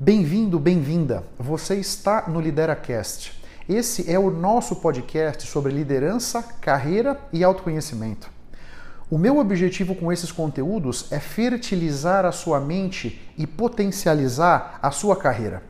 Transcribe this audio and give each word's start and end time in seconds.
Bem-vindo, 0.00 0.60
bem-vinda. 0.60 1.24
Você 1.36 1.74
está 1.74 2.28
no 2.28 2.40
LideraCast. 2.40 3.32
Esse 3.68 4.08
é 4.08 4.16
o 4.16 4.30
nosso 4.30 4.76
podcast 4.76 5.44
sobre 5.48 5.72
liderança, 5.72 6.40
carreira 6.60 7.20
e 7.32 7.42
autoconhecimento. 7.42 8.30
O 9.10 9.18
meu 9.18 9.38
objetivo 9.38 9.96
com 9.96 10.12
esses 10.12 10.30
conteúdos 10.30 11.10
é 11.10 11.18
fertilizar 11.18 12.24
a 12.24 12.30
sua 12.30 12.60
mente 12.60 13.20
e 13.36 13.44
potencializar 13.44 14.78
a 14.80 14.92
sua 14.92 15.16
carreira. 15.16 15.64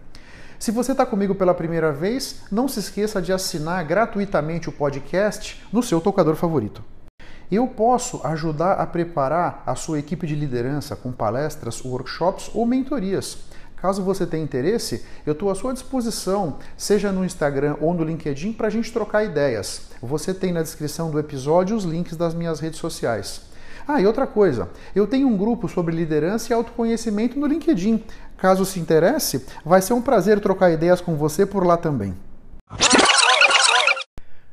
Se 0.58 0.70
você 0.70 0.92
está 0.92 1.06
comigo 1.06 1.34
pela 1.34 1.54
primeira 1.54 1.90
vez, 1.90 2.42
não 2.52 2.68
se 2.68 2.80
esqueça 2.80 3.22
de 3.22 3.32
assinar 3.32 3.82
gratuitamente 3.86 4.68
o 4.68 4.72
podcast 4.72 5.64
no 5.72 5.82
seu 5.82 6.02
tocador 6.02 6.36
favorito. 6.36 6.84
Eu 7.50 7.66
posso 7.66 8.20
ajudar 8.26 8.74
a 8.74 8.86
preparar 8.86 9.62
a 9.64 9.74
sua 9.74 9.98
equipe 9.98 10.26
de 10.26 10.34
liderança 10.34 10.94
com 10.94 11.10
palestras, 11.10 11.82
workshops 11.82 12.50
ou 12.52 12.66
mentorias. 12.66 13.38
Caso 13.80 14.02
você 14.02 14.26
tenha 14.26 14.42
interesse, 14.42 15.04
eu 15.24 15.32
estou 15.32 15.50
à 15.50 15.54
sua 15.54 15.72
disposição, 15.72 16.58
seja 16.76 17.12
no 17.12 17.24
Instagram 17.24 17.76
ou 17.80 17.94
no 17.94 18.02
LinkedIn, 18.02 18.52
para 18.52 18.66
a 18.66 18.70
gente 18.70 18.92
trocar 18.92 19.24
ideias. 19.24 19.82
Você 20.02 20.34
tem 20.34 20.52
na 20.52 20.62
descrição 20.62 21.10
do 21.10 21.18
episódio 21.18 21.76
os 21.76 21.84
links 21.84 22.16
das 22.16 22.34
minhas 22.34 22.60
redes 22.60 22.80
sociais. 22.80 23.42
Ah, 23.86 24.00
e 24.00 24.06
outra 24.06 24.26
coisa, 24.26 24.68
eu 24.94 25.06
tenho 25.06 25.28
um 25.28 25.36
grupo 25.36 25.68
sobre 25.68 25.94
liderança 25.94 26.52
e 26.52 26.54
autoconhecimento 26.54 27.38
no 27.38 27.46
LinkedIn. 27.46 28.02
Caso 28.36 28.64
se 28.64 28.78
interesse, 28.78 29.46
vai 29.64 29.80
ser 29.80 29.94
um 29.94 30.02
prazer 30.02 30.40
trocar 30.40 30.70
ideias 30.70 31.00
com 31.00 31.16
você 31.16 31.46
por 31.46 31.64
lá 31.64 31.76
também. 31.76 32.14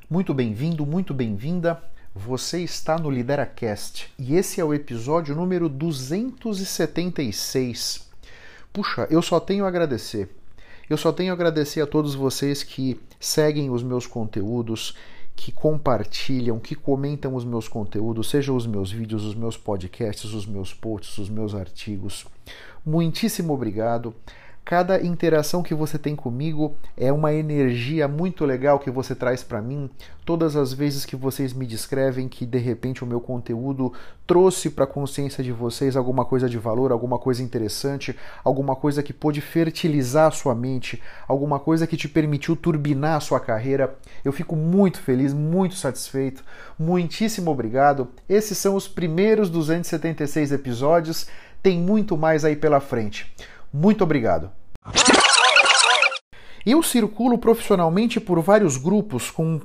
Muito 0.09 0.33
bem-vindo, 0.33 0.85
muito 0.85 1.13
bem-vinda. 1.13 1.83
Você 2.13 2.61
está 2.61 2.97
no 2.97 3.09
LideraCast 3.09 4.13
e 4.17 4.37
esse 4.37 4.61
é 4.61 4.63
o 4.63 4.73
episódio 4.73 5.35
número 5.35 5.67
276. 5.67 8.04
Puxa, 8.75 9.07
eu 9.09 9.21
só 9.21 9.39
tenho 9.39 9.63
a 9.63 9.69
agradecer. 9.69 10.27
Eu 10.89 10.97
só 10.97 11.09
tenho 11.09 11.31
a 11.31 11.33
agradecer 11.33 11.79
a 11.79 11.87
todos 11.87 12.13
vocês 12.13 12.61
que 12.61 12.99
seguem 13.17 13.69
os 13.69 13.81
meus 13.81 14.05
conteúdos, 14.05 14.97
que 15.33 15.49
compartilham, 15.49 16.59
que 16.59 16.75
comentam 16.75 17.35
os 17.35 17.45
meus 17.45 17.69
conteúdos, 17.69 18.29
sejam 18.29 18.53
os 18.53 18.67
meus 18.67 18.91
vídeos, 18.91 19.23
os 19.23 19.33
meus 19.33 19.55
podcasts, 19.55 20.33
os 20.33 20.45
meus 20.45 20.73
posts, 20.73 21.17
os 21.17 21.29
meus 21.29 21.55
artigos. 21.55 22.25
Muitíssimo 22.85 23.53
obrigado. 23.53 24.13
Cada 24.65 24.99
interação 24.99 25.61
que 25.61 25.75
você 25.75 25.95
tem 25.95 26.15
comigo 26.15 26.75
é 26.97 27.13
uma 27.13 27.31
energia 27.31 28.07
muito 28.07 28.43
legal 28.45 28.79
que 28.79 28.89
você 28.89 29.13
traz 29.13 29.43
para 29.43 29.61
mim. 29.61 29.87
Todas 30.25 30.55
as 30.55 30.73
vezes 30.73 31.05
que 31.05 31.15
vocês 31.15 31.53
me 31.53 31.67
descrevem 31.67 32.27
que 32.27 32.47
de 32.47 32.57
repente 32.57 33.03
o 33.03 33.07
meu 33.07 33.21
conteúdo 33.21 33.93
trouxe 34.25 34.71
para 34.71 34.85
a 34.85 34.87
consciência 34.87 35.43
de 35.43 35.51
vocês 35.51 35.95
alguma 35.95 36.25
coisa 36.25 36.49
de 36.49 36.57
valor, 36.57 36.91
alguma 36.91 37.19
coisa 37.19 37.43
interessante, 37.43 38.17
alguma 38.43 38.75
coisa 38.75 39.03
que 39.03 39.13
pôde 39.13 39.39
fertilizar 39.39 40.29
a 40.29 40.31
sua 40.31 40.55
mente, 40.55 40.99
alguma 41.27 41.59
coisa 41.59 41.85
que 41.85 41.95
te 41.95 42.09
permitiu 42.09 42.55
turbinar 42.55 43.17
a 43.17 43.19
sua 43.19 43.39
carreira, 43.39 43.95
eu 44.23 44.31
fico 44.31 44.55
muito 44.55 44.99
feliz, 44.99 45.31
muito 45.31 45.75
satisfeito. 45.75 46.43
Muitíssimo 46.79 47.51
obrigado. 47.51 48.07
Esses 48.27 48.57
são 48.57 48.75
os 48.75 48.87
primeiros 48.87 49.47
276 49.47 50.51
episódios. 50.51 51.27
Tem 51.61 51.79
muito 51.79 52.17
mais 52.17 52.43
aí 52.43 52.55
pela 52.55 52.79
frente. 52.79 53.31
Muito 53.75 54.05
obrigado. 54.05 54.51
Eu 56.65 56.81
circulo 56.81 57.37
profissionalmente 57.37 58.21
por 58.21 58.39
vários 58.39 58.77
grupos 58.77 59.29
com 59.29 59.59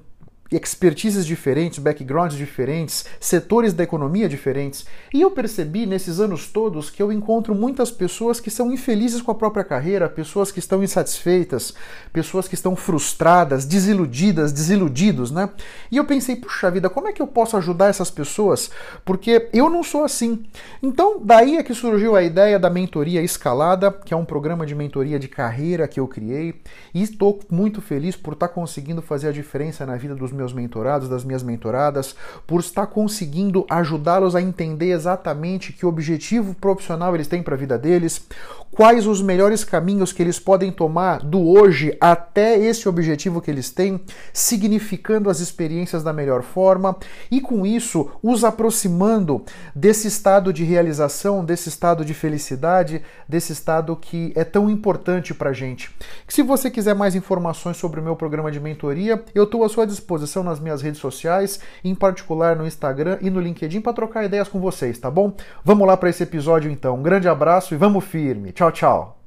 expertises 0.51 1.25
diferentes, 1.25 1.79
backgrounds 1.79 2.37
diferentes, 2.37 3.05
setores 3.21 3.73
da 3.73 3.85
economia 3.85 4.29
diferentes. 4.29 4.85
E 5.15 5.21
eu 5.21 5.31
percebi 5.31 5.87
nesses 5.87 6.19
anos 6.19 6.49
todos 6.49 6.91
que 6.91 7.03
eu 7.03 7.13
encontro 7.13 7.55
muitas 7.55 7.91
pessoas 7.91 8.41
que 8.41 8.51
são 8.51 8.73
infelizes 8.73 9.23
com 9.23 9.31
a 9.31 9.35
própria 9.35 9.63
carreira, 9.63 10.09
pessoas 10.09 10.51
que 10.51 10.59
estão 10.59 10.83
insatisfeitas, 10.83 11.73
pessoas 12.13 12.49
que 12.49 12.55
estão 12.55 12.75
frustradas, 12.75 13.65
desiludidas, 13.65 14.53
desiludidos, 14.53 15.31
né? 15.31 15.51
E 15.91 15.97
eu 15.97 16.05
pensei, 16.05 16.35
puxa 16.37 16.71
vida, 16.71 16.91
como 16.91 17.09
é 17.09 17.13
que 17.13 17.23
eu 17.23 17.27
posso 17.27 17.57
ajudar 17.57 17.87
essas 17.87 18.11
pessoas? 18.11 18.71
Porque 19.05 19.49
eu 19.53 19.71
não 19.71 19.83
sou 19.83 20.05
assim. 20.05 20.45
Então, 20.83 21.21
daí 21.23 21.57
é 21.57 21.63
que 21.63 21.75
surgiu 21.75 22.17
a 22.17 22.23
ideia 22.23 22.59
da 22.59 22.69
mentoria 22.71 23.23
escalada, 23.23 23.91
que 23.91 24.13
é 24.13 24.17
um 24.17 24.25
programa 24.25 24.67
de 24.67 24.75
mentoria 24.75 25.19
de 25.19 25.29
carreira 25.29 25.87
que 25.87 26.01
eu 26.01 26.09
criei, 26.09 26.61
e 26.93 27.03
estou 27.03 27.39
muito 27.51 27.81
feliz 27.81 28.17
por 28.17 28.35
estar 28.35 28.49
conseguindo 28.49 29.01
fazer 29.01 29.29
a 29.29 29.33
diferença 29.33 29.87
na 29.87 29.97
vida 29.97 30.15
dos 30.15 30.33
meus 30.41 30.55
mentorados, 30.55 31.07
das 31.07 31.23
minhas 31.23 31.43
mentoradas, 31.43 32.17
por 32.47 32.61
estar 32.61 32.87
conseguindo 32.87 33.67
ajudá-los 33.69 34.35
a 34.35 34.41
entender 34.41 34.91
exatamente 34.91 35.73
que 35.73 35.85
objetivo 35.85 36.55
profissional 36.55 37.15
eles 37.15 37.29
têm 37.29 37.43
para 37.43 37.55
a 37.55 37.59
vida 37.59 37.79
deles, 37.79 38.27
quais 38.71 39.07
os 39.07 39.21
melhores 39.21 39.65
caminhos 39.65 40.13
que 40.13 40.23
eles 40.23 40.39
podem 40.39 40.73
tomar 40.73 41.21
do 41.21 41.47
hoje 41.47 41.95
até 42.01 42.59
esse 42.59 42.89
objetivo 42.89 43.41
que 43.41 43.51
eles 43.51 43.69
têm, 43.69 44.01
significando 44.33 45.29
as 45.29 45.41
experiências 45.41 46.03
da 46.03 46.13
melhor 46.13 46.43
forma 46.43 46.97
e 47.31 47.41
com 47.41 47.67
isso 47.67 48.11
os 48.23 48.45
aproximando 48.45 49.45
desse 49.75 50.09
estado 50.09 50.53
de 50.53 50.65
realização, 50.65 51.45
desse 51.45 51.69
estado 51.69 52.05
de 52.05 52.15
felicidade, 52.15 53.03
desse 53.29 53.53
estado 53.53 53.95
que 53.95 54.33
é 54.35 54.45
tão 54.45 54.71
importante 54.71 55.35
para 55.35 55.53
gente. 55.53 55.91
Se 56.27 56.43
você 56.43 56.71
quiser 56.71 56.95
mais 56.95 57.15
informações 57.15 57.77
sobre 57.77 58.01
o 58.01 58.03
meu 58.03 58.17
programa 58.17 58.51
de 58.51 58.61
mentoria, 58.61 59.23
eu 59.35 59.45
estou 59.45 59.65
à 59.65 59.69
sua 59.69 59.87
disposição 59.87 60.30
nas 60.37 60.61
minhas 60.61 60.81
redes 60.81 61.01
sociais, 61.01 61.61
em 61.83 61.95
particular 61.95 62.57
no 62.57 62.67
Instagram 62.67 63.19
e 63.21 63.29
no 63.29 63.41
LinkedIn 63.41 63.81
para 63.81 63.93
trocar 63.93 64.25
ideias 64.25 64.49
com 64.49 64.61
vocês, 64.61 64.99
tá 64.99 65.11
bom? 65.11 65.35
Vamos 65.65 65.87
lá 65.87 65.97
para 65.97 66.09
esse 66.09 66.23
episódio 66.23 66.71
então. 66.71 66.97
Um 66.97 67.03
grande 67.03 67.29
abraço 67.29 67.75
e 67.75 67.77
vamos 67.77 68.05
firme. 68.05 68.53
Tchau, 68.53 68.71
tchau. 68.71 69.21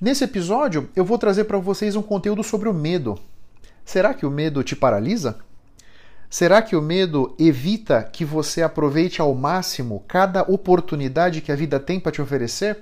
Nesse 0.00 0.24
episódio, 0.24 0.88
eu 0.96 1.04
vou 1.04 1.18
trazer 1.18 1.44
para 1.44 1.58
vocês 1.58 1.94
um 1.94 2.02
conteúdo 2.02 2.42
sobre 2.42 2.68
o 2.68 2.74
medo. 2.74 3.18
Será 3.84 4.14
que 4.14 4.24
o 4.24 4.30
medo 4.30 4.64
te 4.64 4.74
paralisa? 4.74 5.38
Será 6.30 6.62
que 6.62 6.76
o 6.76 6.80
medo 6.80 7.34
evita 7.38 8.02
que 8.04 8.24
você 8.24 8.62
aproveite 8.62 9.20
ao 9.20 9.34
máximo 9.34 10.04
cada 10.06 10.42
oportunidade 10.42 11.40
que 11.40 11.50
a 11.50 11.56
vida 11.56 11.80
tem 11.80 11.98
para 11.98 12.12
te 12.12 12.22
oferecer? 12.22 12.78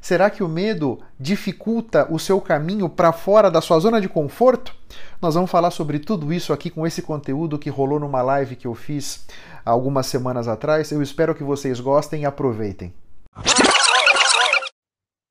Será 0.00 0.28
que 0.30 0.42
o 0.42 0.48
medo 0.48 0.98
dificulta 1.20 2.08
o 2.10 2.18
seu 2.18 2.40
caminho 2.40 2.88
para 2.88 3.12
fora 3.12 3.48
da 3.48 3.60
sua 3.60 3.78
zona 3.78 4.00
de 4.00 4.08
conforto? 4.08 4.74
Nós 5.20 5.34
vamos 5.34 5.50
falar 5.50 5.70
sobre 5.70 5.98
tudo 5.98 6.32
isso 6.32 6.52
aqui 6.52 6.70
com 6.70 6.86
esse 6.86 7.02
conteúdo 7.02 7.58
que 7.58 7.70
rolou 7.70 8.00
numa 8.00 8.22
live 8.22 8.56
que 8.56 8.66
eu 8.66 8.74
fiz 8.74 9.26
algumas 9.64 10.06
semanas 10.06 10.48
atrás. 10.48 10.90
Eu 10.90 11.02
espero 11.02 11.34
que 11.34 11.44
vocês 11.44 11.80
gostem 11.80 12.22
e 12.22 12.26
aproveitem. 12.26 12.92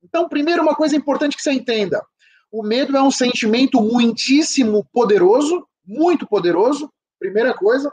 Então, 0.04 0.28
primeiro, 0.28 0.62
uma 0.62 0.76
coisa 0.76 0.96
importante 0.96 1.36
que 1.36 1.44
você 1.44 1.52
entenda: 1.52 2.04
o 2.52 2.64
medo 2.64 2.98
é 2.98 3.02
um 3.02 3.12
sentimento 3.12 3.82
muitíssimo 3.82 4.86
poderoso, 4.92 5.66
muito 5.86 6.28
poderoso, 6.28 6.92
primeira 7.20 7.54
coisa. 7.54 7.92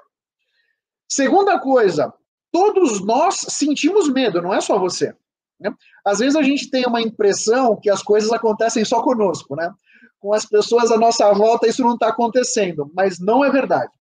Segunda 1.09 1.59
coisa, 1.59 2.13
todos 2.53 3.05
nós 3.05 3.37
sentimos 3.37 4.09
medo, 4.13 4.43
não 4.43 4.53
é 4.53 4.61
só 4.61 4.79
você. 4.79 5.15
Né? 5.61 5.73
Às 6.05 6.19
vezes 6.19 6.37
a 6.37 6.43
gente 6.43 6.71
tem 6.71 6.85
uma 6.87 7.01
impressão 7.01 7.77
que 7.77 7.91
as 7.91 8.03
coisas 8.03 8.33
acontecem 8.33 8.85
só 8.85 9.03
conosco, 9.03 9.57
né? 9.57 9.71
Com 10.19 10.35
as 10.35 10.45
pessoas 10.45 10.91
à 10.91 10.99
nossa 10.99 11.33
volta 11.33 11.69
isso 11.69 11.83
não 11.83 11.95
está 11.95 12.09
acontecendo, 12.09 12.91
mas 12.95 13.19
não 13.19 13.45
é 13.45 13.51
verdade. 13.51 13.93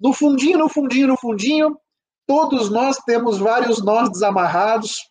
No 0.00 0.12
fundinho, 0.12 0.58
no 0.58 0.68
fundinho, 0.68 1.08
no 1.08 1.16
fundinho, 1.16 1.76
todos 2.26 2.70
nós 2.70 2.96
temos 2.98 3.38
vários 3.38 3.84
nós 3.84 4.10
desamarrados, 4.10 5.08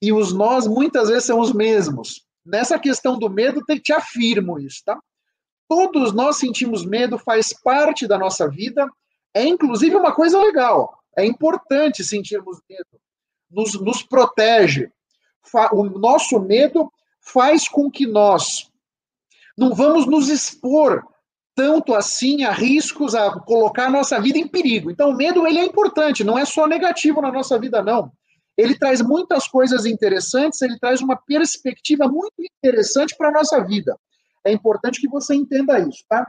e 0.00 0.12
os 0.12 0.32
nós 0.32 0.66
muitas 0.66 1.08
vezes 1.08 1.24
são 1.24 1.40
os 1.40 1.52
mesmos. 1.52 2.24
Nessa 2.44 2.78
questão 2.78 3.18
do 3.18 3.28
medo, 3.28 3.62
te 3.82 3.92
afirmo 3.92 4.58
isso, 4.58 4.82
tá? 4.84 4.98
Todos 5.68 6.12
nós 6.12 6.36
sentimos 6.36 6.84
medo, 6.84 7.18
faz 7.18 7.52
parte 7.52 8.06
da 8.06 8.16
nossa 8.16 8.48
vida, 8.48 8.88
é 9.34 9.44
inclusive 9.44 9.96
uma 9.96 10.14
coisa 10.14 10.38
legal, 10.38 10.96
é 11.16 11.24
importante 11.26 12.04
sentirmos 12.04 12.60
medo, 12.68 13.00
nos, 13.50 13.74
nos 13.80 14.02
protege. 14.02 14.90
O 15.72 15.84
nosso 15.84 16.38
medo 16.40 16.90
faz 17.20 17.68
com 17.68 17.90
que 17.90 18.06
nós 18.06 18.70
não 19.56 19.74
vamos 19.74 20.06
nos 20.06 20.28
expor 20.28 21.04
tanto 21.54 21.94
assim 21.94 22.44
a 22.44 22.52
riscos, 22.52 23.14
a 23.14 23.30
colocar 23.40 23.86
a 23.86 23.90
nossa 23.90 24.20
vida 24.20 24.38
em 24.38 24.46
perigo. 24.46 24.90
Então, 24.90 25.10
o 25.10 25.16
medo 25.16 25.46
ele 25.46 25.58
é 25.58 25.64
importante, 25.64 26.22
não 26.22 26.38
é 26.38 26.44
só 26.44 26.66
negativo 26.66 27.22
na 27.22 27.32
nossa 27.32 27.58
vida, 27.58 27.82
não 27.82 28.12
ele 28.56 28.78
traz 28.78 29.02
muitas 29.02 29.46
coisas 29.46 29.84
interessantes, 29.84 30.62
ele 30.62 30.78
traz 30.78 31.02
uma 31.02 31.16
perspectiva 31.16 32.08
muito 32.08 32.32
interessante 32.38 33.14
para 33.16 33.28
a 33.28 33.32
nossa 33.32 33.62
vida. 33.62 33.98
É 34.44 34.50
importante 34.50 35.00
que 35.00 35.08
você 35.08 35.34
entenda 35.34 35.78
isso, 35.78 36.04
tá? 36.08 36.26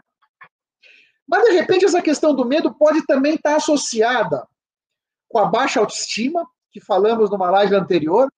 Mas, 1.28 1.44
de 1.46 1.52
repente, 1.52 1.86
essa 1.86 2.02
questão 2.02 2.36
do 2.36 2.46
medo 2.46 2.74
pode 2.74 3.06
também 3.06 3.36
estar 3.36 3.56
associada 3.56 4.46
com 5.30 5.40
a 5.40 5.46
baixa 5.46 5.80
autoestima, 5.80 6.46
que 6.72 6.82
falamos 6.82 7.30
numa 7.30 7.50
live 7.52 7.76
anterior, 7.76 8.32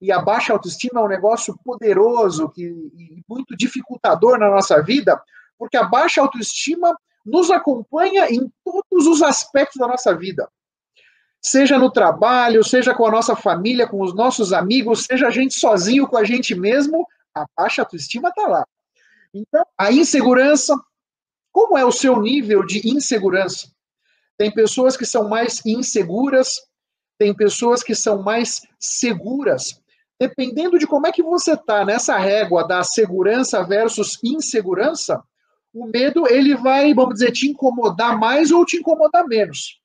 e 0.00 0.10
a 0.10 0.20
baixa 0.20 0.52
autoestima 0.52 1.00
é 1.00 1.04
um 1.04 1.08
negócio 1.08 1.58
poderoso 1.64 2.48
que, 2.48 2.62
e 2.62 3.22
muito 3.28 3.56
dificultador 3.56 4.38
na 4.38 4.48
nossa 4.48 4.82
vida, 4.82 5.20
porque 5.58 5.76
a 5.76 5.84
baixa 5.84 6.22
autoestima 6.22 6.98
nos 7.24 7.50
acompanha 7.50 8.26
em 8.30 8.50
todos 8.64 9.06
os 9.06 9.22
aspectos 9.22 9.78
da 9.78 9.86
nossa 9.86 10.16
vida. 10.16 10.48
Seja 11.42 11.78
no 11.78 11.90
trabalho, 11.90 12.64
seja 12.64 12.94
com 12.94 13.06
a 13.06 13.10
nossa 13.10 13.36
família, 13.36 13.86
com 13.86 14.00
os 14.00 14.14
nossos 14.14 14.52
amigos, 14.52 15.04
seja 15.04 15.28
a 15.28 15.30
gente 15.30 15.54
sozinho 15.54 16.06
com 16.06 16.16
a 16.16 16.24
gente 16.24 16.54
mesmo, 16.54 17.06
a 17.34 17.44
baixa 17.56 17.82
autoestima 17.82 18.30
está 18.30 18.46
lá. 18.46 18.66
Então, 19.32 19.64
a 19.78 19.92
insegurança, 19.92 20.74
como 21.52 21.76
é 21.76 21.84
o 21.84 21.92
seu 21.92 22.20
nível 22.20 22.64
de 22.64 22.88
insegurança? 22.88 23.70
Tem 24.36 24.50
pessoas 24.50 24.96
que 24.96 25.04
são 25.04 25.28
mais 25.28 25.64
inseguras, 25.64 26.56
tem 27.18 27.34
pessoas 27.34 27.82
que 27.82 27.94
são 27.94 28.22
mais 28.22 28.62
seguras. 28.78 29.80
Dependendo 30.20 30.78
de 30.78 30.86
como 30.86 31.06
é 31.06 31.12
que 31.12 31.22
você 31.22 31.54
está 31.54 31.82
nessa 31.82 32.18
régua 32.18 32.68
da 32.68 32.82
segurança 32.84 33.64
versus 33.64 34.18
insegurança, 34.22 35.22
o 35.72 35.86
medo 35.86 36.28
ele 36.28 36.54
vai, 36.54 36.92
vamos 36.92 37.14
dizer, 37.14 37.32
te 37.32 37.48
incomodar 37.48 38.18
mais 38.18 38.50
ou 38.50 38.66
te 38.66 38.76
incomodar 38.76 39.26
menos. 39.26 39.80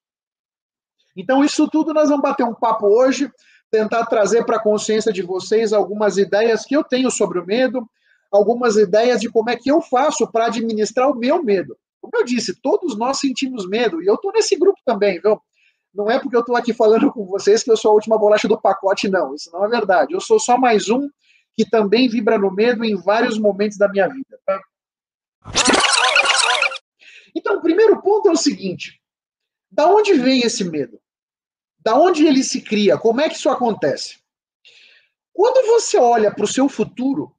Então, 1.16 1.42
isso 1.42 1.70
tudo 1.70 1.94
nós 1.94 2.10
vamos 2.10 2.24
bater 2.24 2.44
um 2.44 2.54
papo 2.54 2.86
hoje, 2.86 3.32
tentar 3.72 4.06
trazer 4.08 4.44
para 4.46 4.58
a 4.58 4.62
consciência 4.62 5.14
de 5.14 5.22
vocês 5.22 5.72
algumas 5.72 6.18
ideias 6.18 6.66
que 6.66 6.76
eu 6.76 6.84
tenho 6.84 7.10
sobre 7.10 7.40
o 7.40 7.46
medo, 7.46 7.90
algumas 8.30 8.76
ideias 8.76 9.22
de 9.22 9.30
como 9.30 9.50
é 9.50 9.56
que 9.56 9.72
eu 9.72 9.82
faço 9.82 10.30
para 10.30 10.48
administrar 10.48 11.10
o 11.10 11.16
meu 11.16 11.42
medo. 11.42 11.78
Como 12.02 12.12
eu 12.18 12.26
disse, 12.26 12.60
todos 12.62 12.98
nós 12.98 13.20
sentimos 13.20 13.68
medo, 13.68 14.04
e 14.04 14.06
eu 14.06 14.16
estou 14.16 14.34
nesse 14.34 14.58
grupo 14.58 14.80
também, 14.86 15.20
viu? 15.22 15.40
Não 15.96 16.12
é 16.12 16.20
porque 16.20 16.36
eu 16.36 16.42
estou 16.42 16.58
aqui 16.58 16.74
falando 16.74 17.12
com 17.12 17.26
vocês 17.26 17.64
que 17.64 17.72
eu 17.72 17.78
sou 17.78 17.92
a 17.92 17.94
última 17.94 18.18
bolacha 18.18 18.50
do 18.50 18.60
pacote, 18.60 19.08
não. 19.08 19.34
Isso 19.34 19.50
não 19.52 19.64
é 19.64 19.70
verdade. 19.70 20.14
Eu 20.14 20.20
sou 20.20 20.38
só 20.38 20.58
mais 20.58 20.90
um 20.90 21.10
que 21.56 21.68
também 21.68 22.10
vibra 22.10 22.38
no 22.38 22.52
medo 22.52 22.84
em 22.84 22.96
vários 22.96 23.40
momentos 23.40 23.78
da 23.78 23.88
minha 23.88 24.08
vida. 24.10 24.38
Tá? 24.46 24.62
Então, 27.34 27.58
o 27.58 27.62
primeiro 27.62 28.02
ponto 28.02 28.28
é 28.28 28.32
o 28.32 28.38
seguinte: 28.38 29.02
da 29.72 29.88
onde 29.88 30.14
vem 30.16 30.42
esse 30.42 30.66
medo? 30.66 31.00
Da 31.80 31.96
onde 31.96 32.28
ele 32.28 32.44
se 32.44 32.62
cria? 32.62 32.98
Como 32.98 33.22
é 33.22 33.30
que 33.30 33.36
isso 33.36 33.50
acontece? 33.50 34.20
Quando 35.32 35.66
você 35.68 35.98
olha 35.98 36.34
para 36.34 36.44
o 36.44 36.48
seu 36.48 36.68
futuro, 36.68 37.34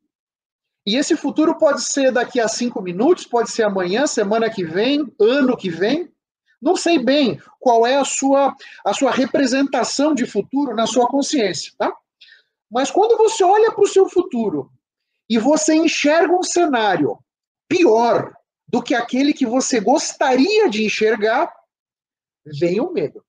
e 0.86 0.96
esse 0.96 1.16
futuro 1.16 1.58
pode 1.58 1.82
ser 1.82 2.10
daqui 2.10 2.40
a 2.40 2.48
cinco 2.48 2.80
minutos, 2.80 3.26
pode 3.26 3.50
ser 3.50 3.64
amanhã, 3.64 4.06
semana 4.06 4.48
que 4.48 4.64
vem, 4.64 5.12
ano 5.20 5.56
que 5.56 5.68
vem, 5.68 6.10
não 6.60 6.76
sei 6.76 6.98
bem 6.98 7.40
qual 7.60 7.86
é 7.86 7.96
a 7.96 8.04
sua, 8.04 8.54
a 8.84 8.92
sua 8.92 9.10
representação 9.10 10.14
de 10.14 10.26
futuro 10.26 10.74
na 10.74 10.86
sua 10.86 11.06
consciência, 11.06 11.72
tá? 11.78 11.94
Mas 12.70 12.90
quando 12.90 13.16
você 13.16 13.44
olha 13.44 13.72
para 13.72 13.84
o 13.84 13.88
seu 13.88 14.08
futuro 14.08 14.70
e 15.28 15.38
você 15.38 15.74
enxerga 15.74 16.34
um 16.34 16.42
cenário 16.42 17.18
pior 17.68 18.34
do 18.66 18.82
que 18.82 18.94
aquele 18.94 19.32
que 19.32 19.46
você 19.46 19.80
gostaria 19.80 20.68
de 20.68 20.84
enxergar, 20.84 21.52
vem 22.44 22.80
o 22.80 22.92
medo 22.92 23.24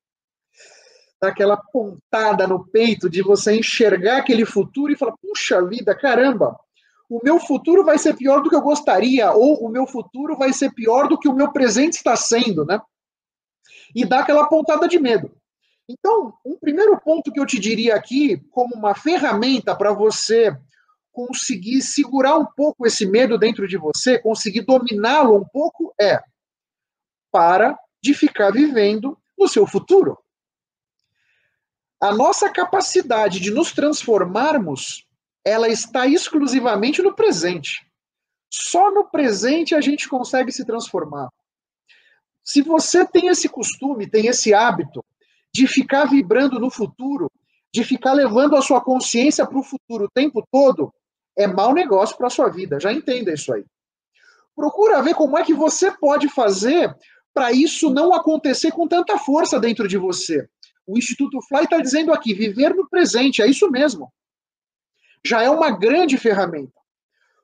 daquela 1.20 1.58
pontada 1.58 2.48
no 2.48 2.66
peito 2.68 3.10
de 3.10 3.22
você 3.22 3.56
enxergar 3.56 4.18
aquele 4.18 4.46
futuro 4.46 4.92
e 4.92 4.98
falar: 4.98 5.16
puxa 5.22 5.64
vida, 5.66 5.96
caramba, 5.96 6.58
o 7.10 7.20
meu 7.24 7.40
futuro 7.40 7.84
vai 7.84 7.98
ser 7.98 8.16
pior 8.16 8.42
do 8.42 8.50
que 8.50 8.56
eu 8.56 8.62
gostaria, 8.62 9.32
ou 9.32 9.66
o 9.66 9.70
meu 9.70 9.88
futuro 9.88 10.36
vai 10.38 10.54
ser 10.54 10.72
pior 10.74 11.08
do 11.08 11.18
que 11.18 11.28
o 11.28 11.34
meu 11.34 11.52
presente 11.52 11.94
está 11.94 12.16
sendo, 12.16 12.66
né? 12.66 12.80
E 13.96 14.06
dá 14.06 14.20
aquela 14.20 14.48
pontada 14.48 14.88
de 14.88 15.00
medo. 15.00 15.32
Então, 15.90 16.34
um 16.46 16.58
primeiro 16.58 17.00
ponto 17.00 17.32
que 17.32 17.40
eu 17.40 17.46
te 17.46 17.58
diria 17.60 17.96
aqui, 17.96 18.38
como 18.52 18.76
uma 18.76 18.94
ferramenta 18.94 19.76
para 19.76 19.94
você 19.94 20.56
conseguir 21.14 21.82
segurar 21.82 22.38
um 22.38 22.46
pouco 22.46 22.86
esse 22.86 23.06
medo 23.06 23.38
dentro 23.38 23.68
de 23.68 23.78
você, 23.78 24.20
conseguir 24.20 24.62
dominá-lo 24.62 25.36
um 25.36 25.46
pouco, 25.46 25.94
é 26.00 26.22
para 27.32 27.78
de 28.04 28.14
ficar 28.14 28.52
vivendo 28.52 29.18
no 29.38 29.48
seu 29.48 29.66
futuro. 29.66 30.18
A 32.00 32.14
nossa 32.14 32.50
capacidade 32.52 33.40
de 33.40 33.50
nos 33.50 33.72
transformarmos, 33.72 35.08
ela 35.44 35.68
está 35.68 36.06
exclusivamente 36.06 37.02
no 37.02 37.16
presente. 37.16 37.88
Só 38.52 38.92
no 38.92 39.10
presente 39.10 39.74
a 39.74 39.82
gente 39.82 40.08
consegue 40.08 40.52
se 40.52 40.66
transformar. 40.66 41.30
Se 42.48 42.62
você 42.62 43.06
tem 43.06 43.28
esse 43.28 43.50
costume, 43.50 44.10
tem 44.10 44.28
esse 44.28 44.54
hábito 44.54 45.04
de 45.54 45.68
ficar 45.68 46.06
vibrando 46.06 46.58
no 46.62 46.70
futuro, 46.70 47.30
de 47.74 47.84
ficar 47.84 48.14
levando 48.14 48.56
a 48.56 48.62
sua 48.62 48.80
consciência 48.80 49.46
para 49.46 49.60
o 49.60 49.64
futuro 49.64 50.06
o 50.06 50.10
tempo 50.10 50.42
todo, 50.50 50.94
é 51.38 51.46
mau 51.46 51.74
negócio 51.74 52.16
para 52.16 52.28
a 52.28 52.30
sua 52.30 52.48
vida. 52.48 52.80
Já 52.80 52.94
entenda 52.94 53.34
isso 53.34 53.54
aí. 53.54 53.66
Procura 54.56 55.02
ver 55.02 55.14
como 55.14 55.38
é 55.38 55.44
que 55.44 55.54
você 55.54 55.92
pode 55.92 56.30
fazer 56.30 56.96
para 57.34 57.52
isso 57.52 57.90
não 57.90 58.14
acontecer 58.14 58.72
com 58.72 58.88
tanta 58.88 59.18
força 59.18 59.60
dentro 59.60 59.86
de 59.86 59.98
você. 59.98 60.48
O 60.88 60.98
Instituto 60.98 61.42
Fly 61.50 61.66
está 61.66 61.82
dizendo 61.82 62.14
aqui, 62.14 62.34
viver 62.34 62.74
no 62.74 62.88
presente, 62.90 63.42
é 63.42 63.48
isso 63.48 63.70
mesmo. 63.70 64.10
Já 65.22 65.44
é 65.44 65.50
uma 65.50 65.70
grande 65.70 66.18
ferramenta. 66.18 66.80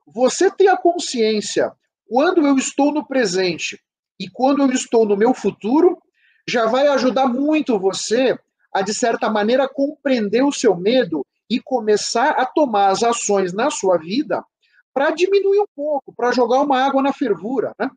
Você 0.08 0.50
ter 0.50 0.70
a 0.70 0.78
consciência 0.78 1.74
quando 2.08 2.48
eu 2.48 2.56
estou 2.56 2.94
no 2.94 3.06
presente 3.06 3.78
e 4.19 4.30
quando 4.30 4.62
eu 4.62 4.71
estou 4.71 5.06
no 5.06 5.18
meu 5.18 5.33
futuro, 5.33 6.01
já 6.48 6.65
vai 6.65 6.88
ajudar 6.88 7.27
muito 7.27 7.80
você 7.80 8.38
a, 8.74 8.81
de 8.81 8.94
certa 8.94 9.30
maneira, 9.30 9.68
compreender 9.68 10.44
o 10.44 10.51
seu 10.51 10.75
medo 10.75 11.25
e 11.50 11.60
começar 11.60 12.31
a 12.31 12.45
tomar 12.45 12.89
as 12.89 13.04
ações 13.04 13.54
na 13.54 13.69
sua 13.69 13.98
vida 13.98 14.44
para 14.94 15.12
diminuir 15.12 15.60
um 15.60 15.68
pouco, 15.75 16.13
para 16.15 16.31
jogar 16.31 16.62
uma 16.62 16.80
água 16.80 17.01
na 17.01 17.13
fervura. 17.13 17.74
Né? 17.80 17.89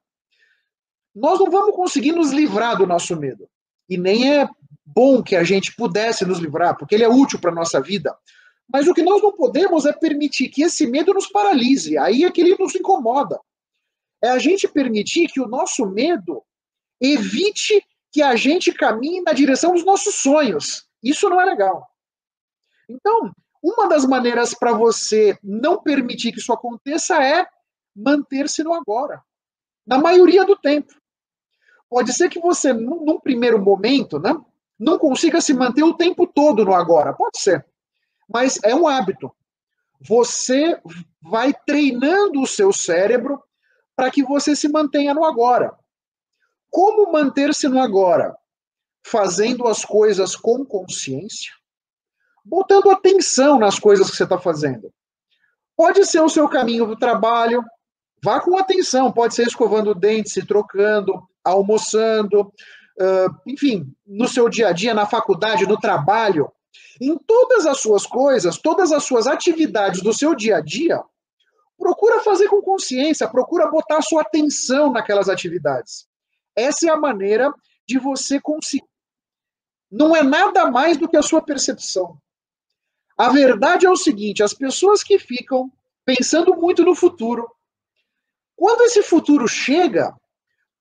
Nós 1.15 1.39
não 1.39 1.51
vamos 1.51 1.75
conseguir 1.75 2.13
nos 2.13 2.33
livrar 2.33 2.77
do 2.77 2.87
nosso 2.87 3.17
medo. 3.17 3.49
E 3.89 3.97
nem 3.97 4.39
é 4.39 4.49
bom 4.85 5.23
que 5.23 5.37
a 5.37 5.45
gente 5.45 5.75
pudesse 5.75 6.25
nos 6.25 6.39
livrar, 6.39 6.77
porque 6.77 6.95
ele 6.95 7.05
é 7.05 7.09
útil 7.09 7.39
para 7.39 7.51
a 7.51 7.55
nossa 7.55 7.81
vida. 7.81 8.17
Mas 8.71 8.89
o 8.89 8.95
que 8.95 9.03
nós 9.03 9.23
não 9.23 9.33
podemos 9.33 9.87
é 9.87 9.93
permitir 9.93 10.49
que 10.49 10.63
esse 10.63 10.87
medo 10.87 11.15
nos 11.15 11.29
paralise. 11.29 11.97
Aí 11.99 12.25
é 12.25 12.31
que 12.31 12.41
ele 12.41 12.57
nos 12.59 12.75
incomoda. 12.75 13.39
É 14.23 14.29
a 14.29 14.39
gente 14.39 14.67
permitir 14.69 15.29
que 15.29 15.41
o 15.41 15.49
nosso 15.49 15.87
medo 15.87 16.43
evite 17.01 17.85
que 18.11 18.23
a 18.23 18.35
gente 18.35 18.73
caminhe 18.73 19.21
na 19.21 19.33
direção 19.33 19.75
dos 19.75 19.85
nossos 19.85 20.15
sonhos. 20.15 20.87
Isso 21.03 21.29
não 21.29 21.41
é 21.41 21.45
legal. 21.45 21.87
Então, 22.89 23.31
uma 23.63 23.89
das 23.89 24.05
maneiras 24.07 24.55
para 24.55 24.73
você 24.73 25.39
não 25.43 25.83
permitir 25.83 26.33
que 26.33 26.39
isso 26.39 26.53
aconteça 26.53 27.23
é 27.23 27.47
manter-se 27.95 28.63
no 28.63 28.73
agora. 28.73 29.23
Na 29.87 29.99
maioria 29.99 30.45
do 30.45 30.57
tempo. 30.57 30.95
Pode 31.89 32.13
ser 32.13 32.29
que 32.29 32.41
você, 32.41 32.73
num, 32.73 33.21
primeiro 33.21 33.61
momento, 33.61 34.19
né, 34.19 34.35
não 34.79 34.99
consiga 34.99 35.41
se 35.41 35.55
manter 35.55 35.83
o 35.83 35.95
tempo 35.95 36.27
todo 36.27 36.65
no 36.65 36.75
agora. 36.75 37.13
Pode 37.13 37.41
ser. 37.41 37.65
Mas 38.29 38.59
é 38.63 38.75
um 38.75 38.89
hábito. 38.89 39.31
Você 40.01 40.81
vai 41.23 41.55
treinando 41.67 42.41
o 42.41 42.47
seu 42.47 42.73
cérebro 42.73 43.43
para 43.97 44.11
que 44.11 44.23
você 44.23 44.55
se 44.55 44.69
mantenha 44.69 45.15
no 45.15 45.25
agora. 45.25 45.75
Como 46.71 47.11
manter-se 47.11 47.67
no 47.67 47.81
agora? 47.81 48.37
Fazendo 49.05 49.67
as 49.67 49.85
coisas 49.85 50.37
com 50.37 50.65
consciência, 50.65 51.53
botando 52.45 52.91
atenção 52.91 53.59
nas 53.59 53.79
coisas 53.79 54.11
que 54.11 54.17
você 54.17 54.25
está 54.25 54.39
fazendo. 54.39 54.93
Pode 55.75 56.05
ser 56.05 56.21
o 56.21 56.29
seu 56.29 56.49
caminho 56.49 56.87
do 56.87 56.97
trabalho, 56.97 57.63
vá 58.23 58.41
com 58.41 58.59
atenção, 58.59 59.13
pode 59.13 59.35
ser 59.35 59.47
escovando 59.47 59.91
o 59.91 59.95
dente, 59.95 60.31
se 60.31 60.45
trocando, 60.45 61.27
almoçando, 61.43 62.53
enfim, 63.47 63.95
no 64.07 64.29
seu 64.29 64.49
dia 64.49 64.69
a 64.69 64.73
dia, 64.73 64.93
na 64.93 65.07
faculdade, 65.07 65.67
no 65.67 65.79
trabalho, 65.79 66.51
em 67.01 67.17
todas 67.17 67.67
as 67.67 67.81
suas 67.81 68.07
coisas, 68.07 68.59
todas 68.59 68.91
as 68.93 69.05
suas 69.05 69.27
atividades 69.27 70.03
do 70.03 70.13
seu 70.13 70.35
dia 70.35 70.57
a 70.57 70.61
dia, 70.61 71.03
procura 71.79 72.23
fazer 72.23 72.49
com 72.49 72.63
consciência, 72.63 73.29
procura 73.29 73.71
botar 73.71 74.03
sua 74.03 74.23
atenção 74.23 74.93
naquelas 74.93 75.29
atividades. 75.29 76.09
Essa 76.55 76.89
é 76.89 76.91
a 76.91 76.97
maneira 76.97 77.53
de 77.87 77.99
você 77.99 78.41
conseguir. 78.41 78.87
Não 79.91 80.17
é 80.17 80.23
nada 80.23 80.71
mais 80.71 80.97
do 80.97 81.09
que 81.09 81.17
a 81.17 81.23
sua 81.23 81.41
percepção. 81.43 82.19
A 83.17 83.31
verdade 83.31 83.87
é 83.87 83.91
o 83.91 83.97
seguinte: 83.97 84.43
as 84.43 84.53
pessoas 84.53 85.03
que 85.03 85.19
ficam 85.19 85.71
pensando 86.05 86.55
muito 86.57 86.85
no 86.85 86.95
futuro, 86.95 87.51
quando 88.55 88.83
esse 88.83 89.03
futuro 89.03 89.47
chega, 89.47 90.15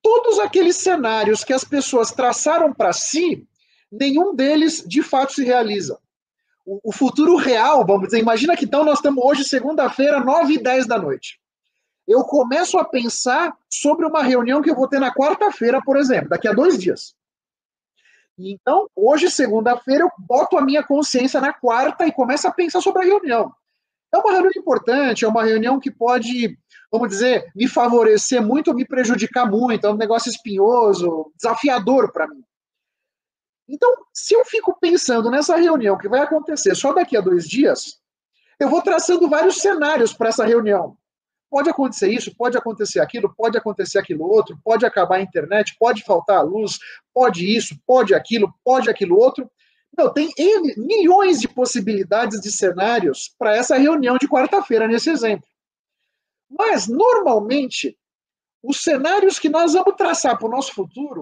todos 0.02 0.40
aqueles 0.40 0.78
cenários 0.78 1.44
que 1.44 1.54
as 1.54 1.64
pessoas 1.64 2.12
traçaram 2.12 2.74
para 2.74 2.94
si, 2.94 3.48
nenhum 3.92 4.36
deles 4.36 4.84
de 4.88 5.02
fato 5.02 5.34
se 5.34 5.44
realiza. 5.44 6.00
O, 6.66 6.92
futuro 6.92 7.36
real, 7.36 7.86
vamos 7.86 8.08
dizer, 8.08 8.20
imagina 8.20 8.58
que 8.58 8.66
então 8.66 8.84
nós 8.84 8.98
estamos 8.98 9.24
hoje, 9.24 9.44
segunda-feira, 9.44 10.20
9 10.20 10.54
e 10.54 10.64
10 10.64 10.88
da 10.88 10.98
noite. 10.98 11.40
Eu 12.08 12.24
começo 12.24 12.78
a 12.80 12.84
pensar 12.84 13.56
sobre 13.70 14.06
uma 14.06 14.24
reunião 14.24 14.62
que 14.62 14.70
eu 14.70 14.76
vou 14.76 14.88
ter 14.88 15.00
na 15.00 15.14
quarta-feira, 15.14 15.80
por 15.84 15.96
exemplo, 15.98 16.30
daqui 16.30 16.48
a 16.48 16.54
dois 16.54 16.78
dias. 16.78 17.14
Então, 18.38 18.90
hoje, 18.96 19.30
segunda-feira, 19.30 20.04
eu 20.04 20.10
boto 20.18 20.58
a 20.58 20.62
minha 20.62 20.84
consciência 20.84 21.40
na 21.40 21.54
quarta 21.54 22.06
e 22.06 22.12
começo 22.12 22.48
a 22.48 22.52
pensar 22.52 22.82
sobre 22.82 23.04
a 23.04 23.06
reunião. 23.06 23.52
É 24.14 24.18
uma 24.18 24.32
reunião 24.32 24.52
importante, 24.56 25.24
é 25.24 25.28
uma 25.28 25.44
reunião 25.44 25.80
que 25.80 25.92
pode 25.92 26.58
vamos 26.92 27.10
dizer, 27.10 27.52
me 27.56 27.68
favorecer 27.68 28.42
muito 28.42 28.70
ou 28.70 28.74
me 28.74 28.86
prejudicar 28.86 29.50
muito. 29.50 29.86
É 29.86 29.92
um 29.92 29.98
negócio 29.98 30.30
espinhoso, 30.30 31.32
desafiador 31.36 32.12
para 32.12 32.28
mim. 32.28 32.44
Então, 33.68 33.92
se 34.14 34.36
eu 34.36 34.46
fico 34.46 34.78
pensando 34.80 35.30
nessa 35.32 35.56
reunião 35.56 35.98
que 35.98 36.08
vai 36.08 36.22
acontecer 36.22 36.76
só 36.76 36.94
daqui 36.94 37.18
a 37.18 37.22
dois 37.22 37.48
dias, 37.48 38.00
eu 38.60 38.70
vou 38.70 38.82
traçando 38.82 39.28
vários 39.28 39.58
cenários 39.58 40.14
para 40.14 40.30
essa 40.30 40.46
reunião. 40.46 40.98
Pode 41.50 41.70
acontecer 41.70 42.10
isso, 42.10 42.36
pode 42.36 42.58
acontecer 42.58 43.00
aquilo, 43.00 43.34
pode 43.36 43.58
acontecer 43.58 43.98
aquilo 43.98 44.26
outro, 44.26 44.60
pode 44.64 44.86
acabar 44.86 45.18
a 45.18 45.22
internet, 45.22 45.76
pode 45.80 46.04
faltar 46.04 46.38
a 46.38 46.42
luz, 46.42 46.78
pode 47.14 47.46
isso, 47.56 47.76
pode 47.86 48.14
aquilo, 48.14 48.54
pode 48.64 48.90
aquilo 48.90 49.18
outro. 49.18 49.50
Não, 49.98 50.12
tem 50.12 50.30
milhões 50.78 51.40
de 51.40 51.48
possibilidades 51.48 52.42
de 52.42 52.52
cenários 52.52 53.34
para 53.40 53.56
essa 53.56 53.78
reunião 53.78 54.18
de 54.18 54.28
quarta-feira, 54.28 54.88
nesse 54.88 55.10
exemplo. 55.10 55.48
Mas, 56.50 56.88
normalmente, 56.88 57.98
os 58.62 58.82
cenários 58.84 59.40
que 59.40 59.48
nós 59.48 59.74
vamos 59.74 59.96
traçar 59.96 60.38
para 60.38 60.48
o 60.48 60.52
nosso 60.52 60.74
futuro 60.74 61.22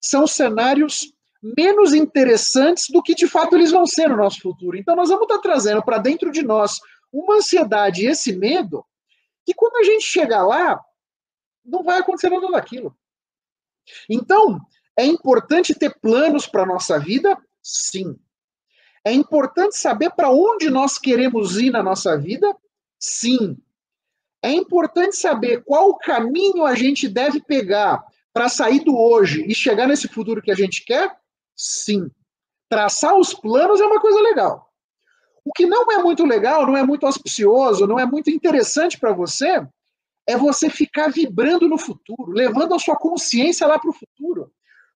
são 0.00 0.26
cenários 0.26 1.12
menos 1.56 1.92
interessantes 1.92 2.88
do 2.88 3.02
que 3.02 3.14
de 3.14 3.28
fato 3.28 3.54
eles 3.54 3.70
vão 3.70 3.86
ser 3.86 4.08
no 4.08 4.16
nosso 4.16 4.40
futuro. 4.40 4.78
Então, 4.78 4.96
nós 4.96 5.10
vamos 5.10 5.24
estar 5.24 5.38
trazendo 5.38 5.82
para 5.82 5.98
dentro 5.98 6.32
de 6.32 6.42
nós 6.42 6.80
uma 7.12 7.36
ansiedade 7.36 8.02
e 8.02 8.06
esse 8.06 8.32
medo 8.32 8.84
que, 9.44 9.52
quando 9.52 9.76
a 9.76 9.84
gente 9.84 10.04
chegar 10.04 10.42
lá, 10.46 10.80
não 11.64 11.82
vai 11.82 11.98
acontecer 11.98 12.30
nada 12.30 12.50
daquilo. 12.50 12.96
Então, 14.08 14.58
é 14.96 15.04
importante 15.04 15.74
ter 15.74 15.94
planos 16.00 16.46
para 16.46 16.62
a 16.62 16.66
nossa 16.66 16.98
vida? 16.98 17.36
Sim. 17.62 18.18
É 19.04 19.12
importante 19.12 19.76
saber 19.76 20.10
para 20.10 20.30
onde 20.30 20.70
nós 20.70 20.98
queremos 20.98 21.58
ir 21.58 21.70
na 21.70 21.82
nossa 21.82 22.16
vida? 22.16 22.56
Sim. 22.98 23.58
É 24.42 24.50
importante 24.50 25.16
saber 25.16 25.62
qual 25.62 25.98
caminho 25.98 26.64
a 26.64 26.74
gente 26.74 27.06
deve 27.06 27.42
pegar 27.42 28.02
para 28.32 28.48
sair 28.48 28.82
do 28.82 28.96
hoje 28.98 29.44
e 29.46 29.54
chegar 29.54 29.86
nesse 29.86 30.08
futuro 30.08 30.40
que 30.40 30.50
a 30.50 30.54
gente 30.54 30.84
quer? 30.84 31.14
Sim. 31.56 32.10
Traçar 32.68 33.14
os 33.16 33.32
planos 33.32 33.80
é 33.80 33.86
uma 33.86 34.00
coisa 34.00 34.20
legal. 34.20 34.70
O 35.44 35.52
que 35.52 35.66
não 35.66 35.90
é 35.92 36.02
muito 36.02 36.24
legal, 36.24 36.66
não 36.66 36.76
é 36.76 36.82
muito 36.82 37.06
auspicioso, 37.06 37.86
não 37.86 37.98
é 37.98 38.06
muito 38.06 38.30
interessante 38.30 38.98
para 38.98 39.12
você, 39.12 39.66
é 40.26 40.36
você 40.36 40.70
ficar 40.70 41.08
vibrando 41.08 41.68
no 41.68 41.76
futuro, 41.76 42.32
levando 42.32 42.74
a 42.74 42.78
sua 42.78 42.96
consciência 42.96 43.66
lá 43.66 43.78
para 43.78 43.90
o 43.90 43.94
futuro. 43.94 44.50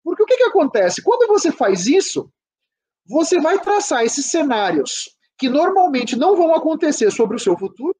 Porque 0.04 0.22
o 0.22 0.26
que, 0.26 0.38
que 0.38 0.44
acontece? 0.44 1.02
Quando 1.02 1.28
você 1.28 1.52
faz 1.52 1.88
isso, 1.88 2.30
você 3.08 3.40
vai 3.40 3.60
traçar 3.60 4.04
esses 4.04 4.28
cenários 4.28 5.16
que 5.38 5.50
normalmente 5.50 6.16
não 6.16 6.36
vão 6.36 6.54
acontecer 6.54 7.12
sobre 7.12 7.36
o 7.36 7.40
seu 7.40 7.58
futuro, 7.58 7.96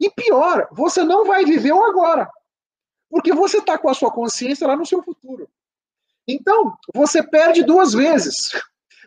e 0.00 0.10
pior, 0.10 0.68
você 0.72 1.02
não 1.02 1.24
vai 1.24 1.44
viver 1.44 1.72
o 1.72 1.84
agora. 1.84 2.30
Porque 3.08 3.32
você 3.32 3.58
está 3.58 3.78
com 3.78 3.88
a 3.88 3.94
sua 3.94 4.10
consciência 4.10 4.66
lá 4.66 4.76
no 4.76 4.86
seu 4.86 5.02
futuro. 5.02 5.48
Então, 6.26 6.76
você 6.94 7.22
perde 7.22 7.62
duas 7.62 7.92
vezes. 7.92 8.50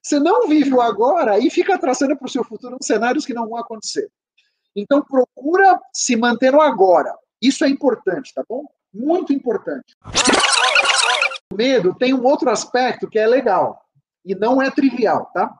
Você 0.02 0.20
não 0.20 0.48
vive 0.48 0.74
o 0.74 0.82
agora 0.82 1.40
e 1.40 1.50
fica 1.50 1.78
traçando 1.78 2.16
para 2.16 2.26
o 2.26 2.30
seu 2.30 2.44
futuro 2.44 2.78
cenários 2.82 3.26
que 3.26 3.34
não 3.34 3.50
vão 3.50 3.58
acontecer. 3.58 4.10
Então, 4.76 5.02
procura 5.02 5.80
se 5.92 6.16
manter 6.16 6.52
no 6.52 6.62
agora. 6.62 7.14
Isso 7.42 7.66
é 7.66 7.70
importante, 7.70 8.34
tá 8.34 8.44
bom? 8.48 8.66
Muito 8.94 9.34
importante. 9.34 9.96
O 11.52 11.56
medo 11.56 11.96
tem 11.96 12.14
um 12.14 12.24
outro 12.24 12.50
aspecto 12.50 13.10
que 13.10 13.20
é 13.20 13.26
legal 13.26 13.84
e 14.26 14.36
não 14.36 14.62
é 14.62 14.70
trivial, 14.70 15.32
tá? 15.34 15.54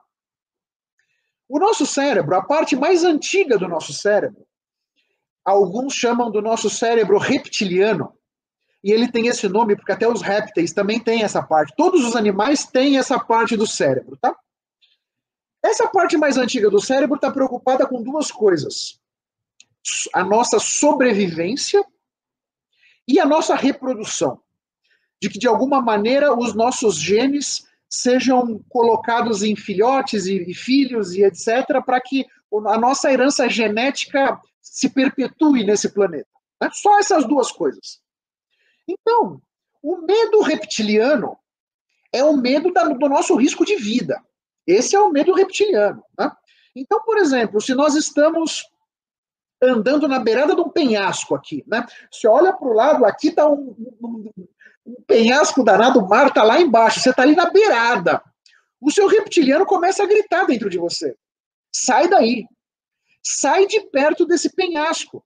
O 1.48 1.58
nosso 1.58 1.86
cérebro, 1.86 2.34
a 2.36 2.42
parte 2.42 2.76
mais 2.76 3.04
antiga 3.04 3.56
do 3.56 3.66
nosso 3.66 3.92
cérebro, 3.92 4.46
alguns 5.44 5.94
chamam 5.94 6.30
do 6.30 6.42
nosso 6.42 6.68
cérebro 6.68 7.16
reptiliano. 7.16 8.12
E 8.82 8.92
ele 8.92 9.10
tem 9.10 9.26
esse 9.26 9.48
nome 9.48 9.74
porque 9.74 9.92
até 9.92 10.06
os 10.06 10.22
répteis 10.22 10.72
também 10.72 11.00
têm 11.00 11.22
essa 11.22 11.42
parte. 11.42 11.74
Todos 11.76 12.04
os 12.04 12.14
animais 12.14 12.64
têm 12.64 12.98
essa 12.98 13.18
parte 13.18 13.56
do 13.56 13.66
cérebro, 13.66 14.16
tá? 14.16 14.36
Essa 15.62 15.88
parte 15.88 16.16
mais 16.16 16.36
antiga 16.36 16.70
do 16.70 16.80
cérebro 16.80 17.16
está 17.16 17.30
preocupada 17.30 17.86
com 17.86 18.02
duas 18.02 18.30
coisas: 18.30 19.00
a 20.14 20.22
nossa 20.22 20.58
sobrevivência 20.58 21.84
e 23.06 23.18
a 23.18 23.26
nossa 23.26 23.54
reprodução. 23.54 24.40
De 25.20 25.28
que, 25.28 25.38
de 25.38 25.48
alguma 25.48 25.82
maneira, 25.82 26.32
os 26.32 26.54
nossos 26.54 26.96
genes 26.96 27.66
sejam 27.90 28.62
colocados 28.68 29.42
em 29.42 29.56
filhotes 29.56 30.26
e, 30.26 30.54
filhos 30.54 31.14
e 31.14 31.24
etc., 31.24 31.82
para 31.84 32.00
que 32.00 32.24
a 32.52 32.78
nossa 32.78 33.10
herança 33.10 33.48
genética 33.48 34.40
se 34.60 34.88
perpetue 34.88 35.64
nesse 35.64 35.88
planeta. 35.92 36.28
Né? 36.62 36.70
Só 36.72 36.98
essas 36.98 37.26
duas 37.26 37.50
coisas. 37.50 38.00
Então, 38.88 39.42
o 39.82 39.98
medo 39.98 40.40
reptiliano 40.40 41.36
é 42.12 42.24
o 42.24 42.36
medo 42.36 42.72
da, 42.72 42.84
do 42.84 43.08
nosso 43.08 43.36
risco 43.36 43.64
de 43.64 43.76
vida. 43.76 44.20
Esse 44.66 44.96
é 44.96 45.00
o 45.00 45.10
medo 45.10 45.34
reptiliano. 45.34 46.02
Né? 46.18 46.32
Então, 46.74 47.02
por 47.04 47.18
exemplo, 47.18 47.60
se 47.60 47.74
nós 47.74 47.94
estamos 47.94 48.66
andando 49.62 50.06
na 50.08 50.18
beirada 50.18 50.54
de 50.54 50.60
um 50.60 50.68
penhasco 50.68 51.34
aqui, 51.34 51.64
né? 51.66 51.84
Você 52.10 52.28
olha 52.28 52.52
para 52.52 52.68
o 52.68 52.72
lado, 52.72 53.04
aqui 53.04 53.28
está 53.28 53.48
um, 53.48 53.74
um, 54.00 54.30
um, 54.86 55.02
penhasco 55.06 55.64
danado, 55.64 55.98
o 55.98 56.08
mar 56.08 56.28
está 56.28 56.44
lá 56.44 56.60
embaixo, 56.60 57.00
você 57.00 57.10
está 57.10 57.22
ali 57.22 57.34
na 57.34 57.50
beirada. 57.50 58.22
O 58.80 58.90
seu 58.90 59.08
reptiliano 59.08 59.66
começa 59.66 60.02
a 60.02 60.06
gritar 60.06 60.46
dentro 60.46 60.70
de 60.70 60.78
você. 60.78 61.16
Sai 61.74 62.08
daí. 62.08 62.46
Sai 63.20 63.66
de 63.66 63.80
perto 63.90 64.24
desse 64.24 64.54
penhasco. 64.54 65.24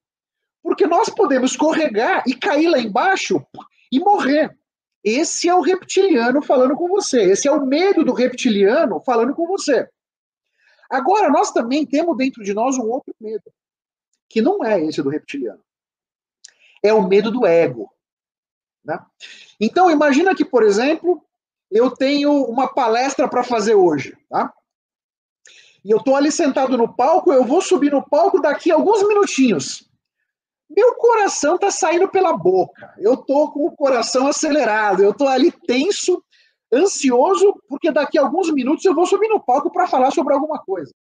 Porque 0.63 0.87
nós 0.87 1.09
podemos 1.09 1.53
escorregar 1.53 2.23
e 2.27 2.35
cair 2.35 2.69
lá 2.69 2.79
embaixo 2.79 3.45
e 3.91 3.99
morrer. 3.99 4.57
Esse 5.03 5.49
é 5.49 5.55
o 5.55 5.61
reptiliano 5.61 6.41
falando 6.41 6.77
com 6.77 6.89
você. 6.89 7.23
Esse 7.23 7.49
é 7.49 7.53
o 7.53 7.67
medo 7.67 8.05
do 8.05 8.13
reptiliano 8.13 9.01
falando 9.05 9.35
com 9.35 9.47
você. 9.47 9.89
Agora, 10.89 11.31
nós 11.31 11.51
também 11.51 11.85
temos 11.87 12.17
dentro 12.17 12.45
de 12.45 12.53
nós 12.53 12.77
um 12.77 12.89
outro 12.89 13.15
medo, 13.21 13.51
que 14.29 14.43
não 14.43 14.63
é 14.63 14.81
esse 14.85 15.03
do 15.03 15.09
reptiliano. 15.09 15.63
É 16.83 16.93
o 16.93 17.07
medo 17.09 17.31
do 17.31 17.47
ego. 17.47 17.91
Né? 18.85 18.99
Então, 19.59 19.91
imagina 19.91 20.35
que, 20.35 20.45
por 20.45 20.63
exemplo, 20.63 21.25
eu 21.71 21.91
tenho 21.91 22.45
uma 22.45 22.69
palestra 22.69 23.27
para 23.27 23.43
fazer 23.43 23.75
hoje. 23.75 24.17
Tá? 24.29 24.53
E 25.85 25.91
eu 25.91 25.99
estou 25.99 26.15
ali 26.15 26.31
sentado 26.31 26.77
no 26.77 26.95
palco, 26.95 27.33
eu 27.33 27.45
vou 27.45 27.61
subir 27.61 27.91
no 27.91 28.07
palco 28.09 28.41
daqui 28.41 28.71
a 28.71 28.75
alguns 28.75 29.07
minutinhos. 29.09 29.91
Meu 30.75 30.95
coração 30.95 31.59
tá 31.59 31.71
saindo 31.71 32.09
pela 32.09 32.37
boca. 32.37 32.95
Eu 32.99 33.17
tô 33.17 33.51
com 33.51 33.67
o 33.67 33.77
coração 33.77 34.27
acelerado. 34.27 35.03
Eu 35.03 35.13
tô 35.13 35.29
ali 35.29 35.53
tenso, 35.53 36.25
ansioso, 36.73 37.55
porque 37.69 37.91
daqui 37.91 38.19
a 38.19 38.23
alguns 38.23 38.51
minutos 38.51 38.85
eu 38.85 38.95
vou 38.95 39.07
subir 39.07 39.29
no 39.29 39.43
palco 39.43 39.71
para 39.71 39.87
falar 39.87 40.11
sobre 40.11 40.33
alguma 40.33 40.59
coisa. 40.59 40.93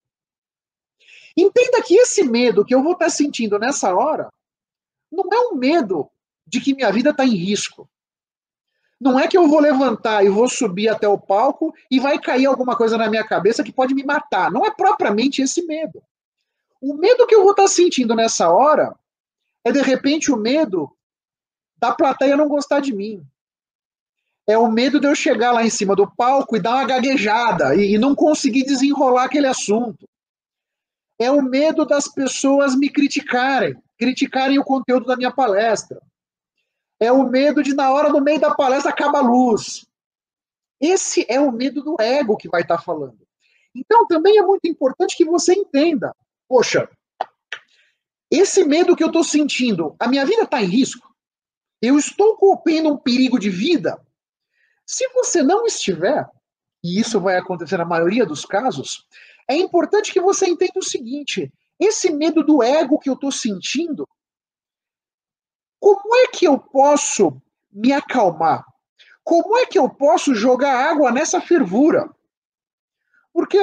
Entenda 1.36 1.82
que 1.82 1.94
esse 1.94 2.22
medo 2.22 2.64
que 2.64 2.74
eu 2.74 2.82
vou 2.82 2.92
estar 2.92 3.06
tá 3.06 3.10
sentindo 3.10 3.58
nessa 3.58 3.94
hora 3.94 4.28
não 5.10 5.24
é 5.32 5.48
um 5.48 5.56
medo 5.56 6.10
de 6.46 6.60
que 6.60 6.74
minha 6.74 6.92
vida 6.92 7.10
está 7.10 7.24
em 7.24 7.34
risco. 7.34 7.88
Não 9.00 9.18
é 9.18 9.26
que 9.26 9.36
eu 9.36 9.48
vou 9.48 9.58
levantar 9.58 10.24
e 10.24 10.28
vou 10.28 10.48
subir 10.48 10.88
até 10.88 11.08
o 11.08 11.18
palco 11.18 11.74
e 11.90 11.98
vai 11.98 12.18
cair 12.18 12.46
alguma 12.46 12.76
coisa 12.76 12.98
na 12.98 13.08
minha 13.08 13.26
cabeça 13.26 13.64
que 13.64 13.72
pode 13.72 13.94
me 13.94 14.04
matar. 14.04 14.50
Não 14.50 14.66
é 14.66 14.70
propriamente 14.70 15.40
esse 15.40 15.64
medo. 15.64 16.02
O 16.80 16.94
medo 16.94 17.26
que 17.26 17.34
eu 17.34 17.42
vou 17.42 17.52
estar 17.52 17.62
tá 17.62 17.68
sentindo 17.68 18.14
nessa 18.14 18.50
hora 18.50 18.94
é 19.64 19.72
de 19.72 19.80
repente 19.80 20.30
o 20.30 20.36
medo 20.36 20.90
da 21.76 21.94
plateia 21.94 22.36
não 22.36 22.48
gostar 22.48 22.80
de 22.80 22.94
mim. 22.94 23.26
É 24.46 24.58
o 24.58 24.70
medo 24.70 24.98
de 24.98 25.06
eu 25.06 25.14
chegar 25.14 25.52
lá 25.52 25.64
em 25.64 25.70
cima 25.70 25.94
do 25.94 26.10
palco 26.10 26.56
e 26.56 26.60
dar 26.60 26.76
uma 26.76 26.86
gaguejada 26.86 27.74
e, 27.76 27.94
e 27.94 27.98
não 27.98 28.14
conseguir 28.14 28.64
desenrolar 28.64 29.24
aquele 29.24 29.46
assunto. 29.46 30.08
É 31.18 31.30
o 31.30 31.40
medo 31.40 31.84
das 31.84 32.08
pessoas 32.08 32.74
me 32.74 32.88
criticarem, 32.88 33.80
criticarem 33.96 34.58
o 34.58 34.64
conteúdo 34.64 35.06
da 35.06 35.16
minha 35.16 35.30
palestra. 35.30 36.02
É 36.98 37.12
o 37.12 37.28
medo 37.28 37.62
de, 37.62 37.74
na 37.74 37.92
hora 37.92 38.12
do 38.12 38.20
meio 38.20 38.40
da 38.40 38.54
palestra, 38.54 38.90
acaba 38.90 39.18
a 39.18 39.22
luz. 39.22 39.86
Esse 40.80 41.24
é 41.28 41.40
o 41.40 41.52
medo 41.52 41.82
do 41.82 41.96
ego 42.00 42.36
que 42.36 42.48
vai 42.48 42.62
estar 42.62 42.78
falando. 42.78 43.18
Então, 43.74 44.06
também 44.06 44.38
é 44.38 44.42
muito 44.42 44.66
importante 44.66 45.16
que 45.16 45.24
você 45.24 45.54
entenda. 45.54 46.14
Poxa, 46.48 46.88
esse 48.34 48.64
medo 48.64 48.96
que 48.96 49.04
eu 49.04 49.08
estou 49.08 49.22
sentindo, 49.22 49.94
a 50.00 50.08
minha 50.08 50.24
vida 50.24 50.44
está 50.44 50.62
em 50.62 50.66
risco? 50.66 51.14
Eu 51.82 51.98
estou 51.98 52.34
correndo 52.36 52.90
um 52.90 52.96
perigo 52.96 53.38
de 53.38 53.50
vida? 53.50 54.00
Se 54.86 55.06
você 55.08 55.42
não 55.42 55.66
estiver, 55.66 56.26
e 56.82 56.98
isso 56.98 57.20
vai 57.20 57.36
acontecer 57.36 57.76
na 57.76 57.84
maioria 57.84 58.24
dos 58.24 58.46
casos, 58.46 59.06
é 59.46 59.54
importante 59.54 60.10
que 60.10 60.20
você 60.20 60.46
entenda 60.46 60.78
o 60.78 60.82
seguinte: 60.82 61.52
esse 61.78 62.10
medo 62.10 62.42
do 62.42 62.62
ego 62.62 62.98
que 62.98 63.10
eu 63.10 63.14
estou 63.14 63.30
sentindo, 63.30 64.08
como 65.78 66.16
é 66.16 66.28
que 66.28 66.46
eu 66.46 66.58
posso 66.58 67.38
me 67.70 67.92
acalmar? 67.92 68.64
Como 69.22 69.58
é 69.58 69.66
que 69.66 69.78
eu 69.78 69.90
posso 69.90 70.34
jogar 70.34 70.90
água 70.90 71.12
nessa 71.12 71.38
fervura? 71.38 72.08
Porque 73.30 73.58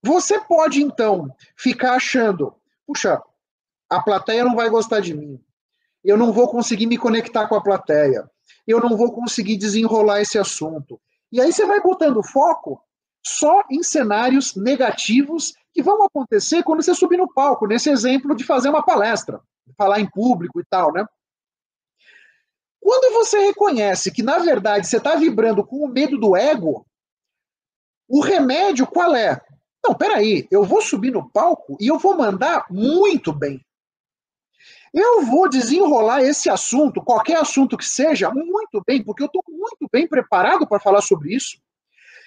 você 0.00 0.40
pode, 0.40 0.80
então, 0.80 1.34
ficar 1.56 1.94
achando, 1.94 2.54
puxa, 2.86 3.20
a 3.88 4.00
plateia 4.00 4.44
não 4.44 4.54
vai 4.54 4.68
gostar 4.68 5.00
de 5.00 5.14
mim. 5.14 5.40
Eu 6.04 6.16
não 6.16 6.32
vou 6.32 6.48
conseguir 6.48 6.86
me 6.86 6.96
conectar 6.96 7.48
com 7.48 7.54
a 7.54 7.62
plateia. 7.62 8.30
Eu 8.66 8.80
não 8.80 8.96
vou 8.96 9.12
conseguir 9.12 9.56
desenrolar 9.56 10.20
esse 10.20 10.38
assunto. 10.38 11.00
E 11.32 11.40
aí 11.40 11.52
você 11.52 11.66
vai 11.66 11.80
botando 11.80 12.22
foco 12.22 12.80
só 13.24 13.62
em 13.70 13.82
cenários 13.82 14.54
negativos 14.54 15.52
que 15.74 15.82
vão 15.82 16.04
acontecer 16.04 16.62
quando 16.62 16.82
você 16.82 16.94
subir 16.94 17.16
no 17.16 17.32
palco, 17.32 17.66
nesse 17.66 17.90
exemplo 17.90 18.36
de 18.36 18.44
fazer 18.44 18.68
uma 18.68 18.84
palestra, 18.84 19.40
falar 19.76 20.00
em 20.00 20.08
público 20.08 20.60
e 20.60 20.64
tal, 20.64 20.92
né? 20.92 21.04
Quando 22.80 23.12
você 23.14 23.40
reconhece 23.40 24.12
que, 24.12 24.22
na 24.22 24.38
verdade, 24.38 24.86
você 24.86 24.98
está 24.98 25.16
vibrando 25.16 25.66
com 25.66 25.84
o 25.84 25.88
medo 25.88 26.16
do 26.16 26.36
ego, 26.36 26.86
o 28.08 28.20
remédio 28.20 28.86
qual 28.86 29.12
é? 29.16 29.40
Não, 29.84 29.92
peraí, 29.92 30.46
eu 30.52 30.62
vou 30.62 30.80
subir 30.80 31.10
no 31.10 31.28
palco 31.28 31.76
e 31.80 31.88
eu 31.88 31.98
vou 31.98 32.16
mandar 32.16 32.64
muito 32.70 33.32
bem. 33.32 33.65
Eu 34.98 35.26
vou 35.26 35.46
desenrolar 35.46 36.22
esse 36.22 36.48
assunto, 36.48 37.02
qualquer 37.02 37.36
assunto 37.36 37.76
que 37.76 37.84
seja, 37.84 38.30
muito 38.30 38.82
bem, 38.86 39.04
porque 39.04 39.22
eu 39.22 39.26
estou 39.26 39.44
muito 39.46 39.86
bem 39.92 40.08
preparado 40.08 40.66
para 40.66 40.80
falar 40.80 41.02
sobre 41.02 41.34
isso. 41.34 41.58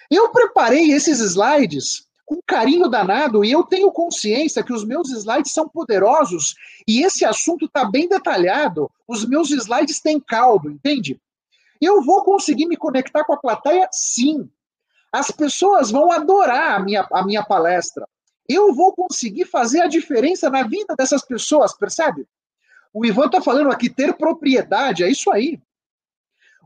Eu 0.08 0.30
preparei 0.30 0.92
esses 0.92 1.20
slides 1.20 2.08
com 2.28 2.40
carinho 2.46 2.88
danado 2.88 3.44
e 3.44 3.52
eu 3.52 3.64
tenho 3.64 3.92
consciência 3.92 4.64
que 4.64 4.72
os 4.72 4.86
meus 4.86 5.10
slides 5.10 5.52
são 5.52 5.68
poderosos 5.68 6.54
e 6.88 7.02
esse 7.02 7.26
assunto 7.26 7.66
está 7.66 7.86
bem 7.86 8.08
detalhado. 8.08 8.88
Os 9.08 9.28
meus 9.28 9.50
slides 9.50 10.00
têm 10.00 10.20
caldo, 10.20 10.70
entende? 10.70 11.20
Eu 11.82 12.04
vou 12.04 12.24
conseguir 12.24 12.68
me 12.68 12.78
conectar 12.78 13.24
com 13.24 13.34
a 13.34 13.38
plateia? 13.38 13.90
Sim. 13.92 14.48
As 15.12 15.32
pessoas 15.32 15.90
vão 15.90 16.12
adorar 16.12 16.76
a 16.76 16.80
minha, 16.80 17.08
a 17.12 17.26
minha 17.26 17.44
palestra. 17.44 18.08
Eu 18.48 18.76
vou 18.76 18.94
conseguir 18.94 19.46
fazer 19.46 19.82
a 19.82 19.88
diferença 19.88 20.52
na 20.52 20.62
vida 20.62 20.96
dessas 20.96 21.26
pessoas, 21.26 21.76
percebe? 21.76 22.28
O 22.94 23.06
Ivan 23.06 23.28
está 23.28 23.42
falando 23.42 23.72
aqui, 23.72 23.90
ter 23.90 24.14
propriedade, 24.18 25.04
é 25.04 25.10
isso 25.10 25.32
aí. 25.32 25.62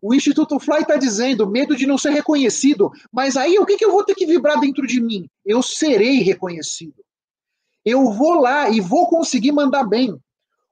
O 0.01 0.13
Instituto 0.13 0.59
Fly 0.59 0.81
está 0.81 0.97
dizendo 0.97 1.49
medo 1.49 1.75
de 1.77 1.87
não 1.87 1.97
ser 1.97 2.09
reconhecido. 2.09 2.91
Mas 3.09 3.37
aí 3.37 3.57
o 3.57 3.65
que, 3.65 3.77
que 3.77 3.85
eu 3.85 3.91
vou 3.91 4.03
ter 4.03 4.15
que 4.15 4.25
vibrar 4.25 4.59
dentro 4.59 4.85
de 4.85 5.01
mim? 5.01 5.29
Eu 5.45 5.63
serei 5.63 6.19
reconhecido. 6.19 7.03
Eu 7.85 8.11
vou 8.11 8.33
lá 8.33 8.69
e 8.69 8.81
vou 8.81 9.07
conseguir 9.07 9.53
mandar 9.53 9.85
bem. 9.85 10.17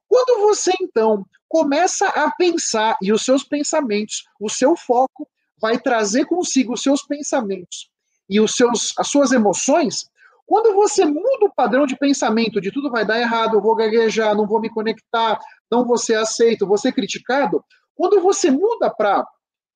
Quando 0.06 0.42
você 0.42 0.72
então 0.82 1.24
começa 1.48 2.06
a 2.08 2.30
pensar 2.30 2.98
e 3.00 3.10
os 3.10 3.24
seus 3.24 3.42
pensamentos, 3.42 4.24
o 4.38 4.50
seu 4.50 4.76
foco 4.76 5.26
vai 5.58 5.78
trazer 5.78 6.26
consigo 6.26 6.74
os 6.74 6.82
seus 6.82 7.02
pensamentos 7.02 7.88
e 8.28 8.38
os 8.38 8.54
seus, 8.54 8.92
as 8.98 9.08
suas 9.08 9.32
emoções, 9.32 10.10
quando 10.52 10.74
você 10.74 11.06
muda 11.06 11.46
o 11.46 11.54
padrão 11.54 11.86
de 11.86 11.96
pensamento 11.96 12.60
de 12.60 12.70
tudo 12.70 12.90
vai 12.90 13.06
dar 13.06 13.18
errado, 13.18 13.54
eu 13.54 13.62
vou 13.62 13.74
gaguejar, 13.74 14.36
não 14.36 14.46
vou 14.46 14.60
me 14.60 14.68
conectar, 14.68 15.40
não 15.70 15.82
vou 15.82 15.96
ser 15.96 16.16
aceito, 16.16 16.66
vou 16.66 16.76
ser 16.76 16.92
criticado, 16.92 17.64
quando 17.94 18.20
você 18.20 18.50
muda 18.50 18.90
para 18.90 19.26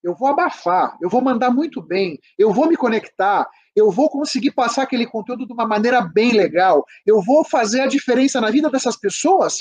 eu 0.05 0.15
vou 0.15 0.29
abafar, 0.29 0.95
eu 1.01 1.09
vou 1.09 1.23
mandar 1.23 1.51
muito 1.51 1.81
bem, 1.81 2.21
eu 2.39 2.53
vou 2.53 2.69
me 2.69 2.77
conectar, 2.77 3.49
eu 3.75 3.91
vou 3.91 4.11
conseguir 4.11 4.51
passar 4.51 4.83
aquele 4.83 5.07
conteúdo 5.07 5.47
de 5.47 5.53
uma 5.55 5.67
maneira 5.67 6.03
bem 6.03 6.33
legal, 6.33 6.85
eu 7.07 7.23
vou 7.23 7.43
fazer 7.43 7.81
a 7.81 7.87
diferença 7.87 8.39
na 8.39 8.51
vida 8.51 8.69
dessas 8.69 8.99
pessoas, 8.99 9.57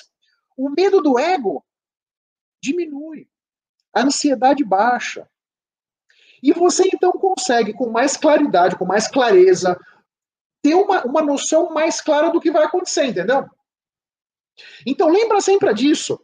o 0.58 0.70
medo 0.70 1.02
do 1.02 1.18
ego 1.18 1.64
diminui, 2.62 3.26
a 3.96 4.02
ansiedade 4.02 4.66
baixa. 4.66 5.26
E 6.44 6.52
você 6.52 6.90
então 6.94 7.14
consegue, 7.14 7.72
com 7.72 7.90
mais 7.90 8.18
claridade, 8.18 8.76
com 8.76 8.84
mais 8.86 9.08
clareza, 9.08 9.80
ter 10.66 10.74
uma, 10.74 11.06
uma 11.06 11.22
noção 11.22 11.72
mais 11.72 12.02
clara 12.02 12.32
do 12.32 12.42
que 12.42 12.50
vai 12.50 12.64
acontecer, 12.64 13.06
entendeu? 13.06 13.48
Então 14.84 15.10
lembra 15.10 15.40
sempre 15.40 15.72
disso. 15.76 16.20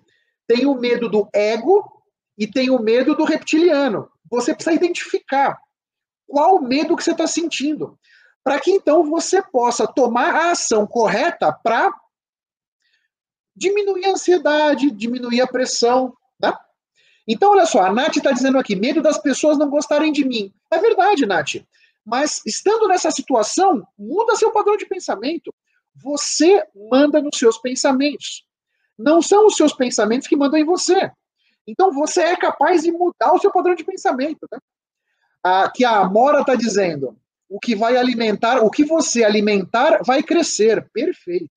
Tem 0.47 0.65
o 0.65 0.73
medo 0.73 1.07
do 1.07 1.29
ego 1.31 2.03
e 2.35 2.47
tem 2.47 2.71
o 2.71 2.79
medo 2.79 3.13
do 3.13 3.23
reptiliano. 3.23 4.09
Você 4.31 4.55
precisa 4.55 4.75
identificar 4.75 5.61
qual 6.27 6.55
o 6.55 6.63
medo 6.63 6.97
que 6.97 7.03
você 7.03 7.11
está 7.11 7.27
sentindo, 7.27 7.99
para 8.43 8.59
que 8.59 8.71
então 8.71 9.03
você 9.03 9.43
possa 9.43 9.85
tomar 9.85 10.33
a 10.33 10.51
ação 10.51 10.87
correta 10.87 11.53
para 11.53 11.93
diminuir 13.55 14.07
a 14.07 14.11
ansiedade, 14.13 14.89
diminuir 14.89 15.41
a 15.41 15.47
pressão. 15.47 16.17
Né? 16.41 16.51
Então, 17.27 17.51
olha 17.51 17.67
só, 17.67 17.83
a 17.83 17.93
Nath 17.93 18.17
está 18.17 18.31
dizendo 18.31 18.57
aqui: 18.57 18.75
medo 18.75 19.03
das 19.03 19.19
pessoas 19.19 19.59
não 19.59 19.69
gostarem 19.69 20.11
de 20.11 20.25
mim. 20.25 20.51
É 20.71 20.79
verdade, 20.79 21.27
Nath. 21.27 21.57
Mas 22.05 22.41
estando 22.45 22.87
nessa 22.87 23.11
situação, 23.11 23.85
muda 23.97 24.35
seu 24.35 24.51
padrão 24.51 24.75
de 24.75 24.85
pensamento. 24.85 25.53
Você 25.95 26.63
manda 26.91 27.21
nos 27.21 27.37
seus 27.37 27.57
pensamentos. 27.57 28.45
Não 28.97 29.21
são 29.21 29.47
os 29.47 29.55
seus 29.55 29.73
pensamentos 29.73 30.27
que 30.27 30.35
mandam 30.35 30.59
em 30.59 30.65
você. 30.65 31.11
Então 31.67 31.91
você 31.91 32.21
é 32.21 32.35
capaz 32.35 32.83
de 32.83 32.91
mudar 32.91 33.33
o 33.33 33.39
seu 33.39 33.51
padrão 33.51 33.75
de 33.75 33.83
pensamento. 33.83 34.47
Né? 34.51 34.59
Ah, 35.43 35.71
que 35.73 35.85
a 35.85 35.99
Amora 35.99 36.41
está 36.41 36.55
dizendo: 36.55 37.17
o 37.49 37.59
que 37.59 37.75
vai 37.75 37.97
alimentar, 37.97 38.63
o 38.63 38.69
que 38.69 38.85
você 38.85 39.23
alimentar 39.23 40.01
vai 40.03 40.23
crescer. 40.23 40.89
Perfeito. 40.91 41.49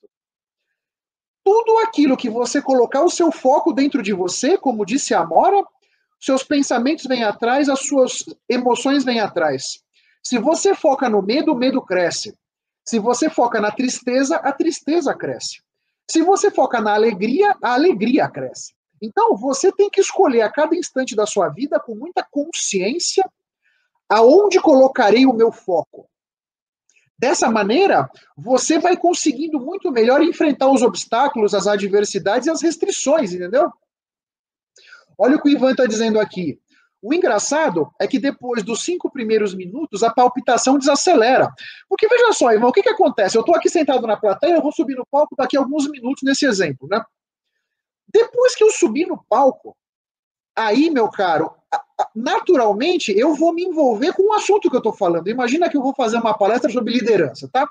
Tudo 1.45 1.79
aquilo 1.79 2.17
que 2.17 2.31
você 2.31 2.61
colocar 2.61 3.03
o 3.03 3.11
seu 3.11 3.31
foco 3.31 3.73
dentro 3.73 4.03
de 4.03 4.13
você, 4.13 4.57
como 4.57 4.87
disse 4.87 5.15
a 5.15 5.21
Amora, 5.21 5.63
seus 6.19 6.43
pensamentos 6.43 7.05
vêm 7.05 7.23
atrás, 7.23 7.69
as 7.69 7.81
suas 7.81 8.25
emoções 8.49 9.05
vêm 9.05 9.21
atrás. 9.21 9.84
Se 10.27 10.39
você 10.39 10.75
foca 10.75 11.09
no 11.09 11.21
medo, 11.21 11.53
o 11.53 11.57
medo 11.57 11.83
cresce. 11.83 12.37
Se 12.85 12.99
você 12.99 13.29
foca 13.29 13.61
na 13.61 13.71
tristeza, 13.71 14.37
a 14.37 14.53
tristeza 14.53 15.15
cresce. 15.15 15.63
Se 16.11 16.23
você 16.23 16.51
foca 16.51 16.81
na 16.81 16.95
alegria, 16.95 17.57
a 17.63 17.75
alegria 17.75 18.29
cresce. 18.29 18.75
Então, 19.01 19.37
você 19.37 19.71
tem 19.73 19.91
que 19.91 20.01
escolher 20.01 20.43
a 20.43 20.51
cada 20.51 20.75
instante 20.75 21.15
da 21.15 21.27
sua 21.27 21.49
vida 21.49 21.79
com 21.79 21.95
muita 21.95 22.27
consciência 22.31 23.25
aonde 24.09 24.61
colocarei 24.61 25.27
o 25.27 25.33
meu 25.33 25.51
foco. 25.51 26.09
Dessa 27.19 27.51
maneira, 27.51 28.09
você 28.37 28.79
vai 28.79 28.97
conseguindo 28.97 29.61
muito 29.61 29.91
melhor 29.91 30.23
enfrentar 30.23 30.71
os 30.71 30.83
obstáculos, 30.83 31.55
as 31.55 31.67
adversidades 31.67 32.47
e 32.47 32.51
as 32.51 32.61
restrições, 32.61 33.33
entendeu? 33.33 33.71
Olha 35.17 35.37
o 35.37 35.43
que 35.43 35.49
o 35.49 35.53
Ivan 35.53 35.71
está 35.71 35.87
dizendo 35.87 36.19
aqui. 36.19 36.61
O 37.05 37.13
engraçado 37.13 37.91
é 38.01 38.09
que 38.09 38.19
depois 38.19 38.63
dos 38.63 38.83
cinco 38.83 39.11
primeiros 39.11 39.55
minutos, 39.55 40.03
a 40.03 40.11
palpitação 40.11 40.79
desacelera. 40.79 41.53
Porque 41.87 42.09
veja 42.09 42.33
só, 42.33 42.51
Ivan, 42.51 42.69
o 42.69 42.73
que, 42.73 42.83
que 42.83 42.89
acontece? 42.89 43.37
Eu 43.37 43.41
estou 43.41 43.55
aqui 43.55 43.69
sentado 43.69 44.07
na 44.07 44.17
plateia, 44.17 44.55
eu 44.55 44.63
vou 44.63 44.73
subir 44.73 44.97
no 44.97 45.05
palco 45.05 45.37
daqui 45.37 45.55
a 45.55 45.61
alguns 45.61 45.87
minutos 45.87 46.23
nesse 46.23 46.47
exemplo, 46.47 46.89
né? 46.89 47.05
Depois 48.09 48.57
que 48.57 48.65
eu 48.65 48.71
subi 48.71 49.05
no 49.05 49.23
palco, 49.29 49.77
aí, 50.57 50.89
meu 50.89 51.11
caro, 51.11 51.55
naturalmente 52.17 53.13
eu 53.13 53.35
vou 53.35 53.53
me 53.53 53.65
envolver 53.65 54.15
com 54.15 54.31
o 54.31 54.33
assunto 54.33 54.71
que 54.71 54.77
eu 54.77 54.79
estou 54.79 54.95
falando. 54.95 55.29
Imagina 55.29 55.69
que 55.69 55.77
eu 55.77 55.83
vou 55.83 55.95
fazer 55.95 56.17
uma 56.17 56.33
palestra 56.33 56.73
sobre 56.73 56.95
liderança, 56.95 57.51
tá? 57.53 57.69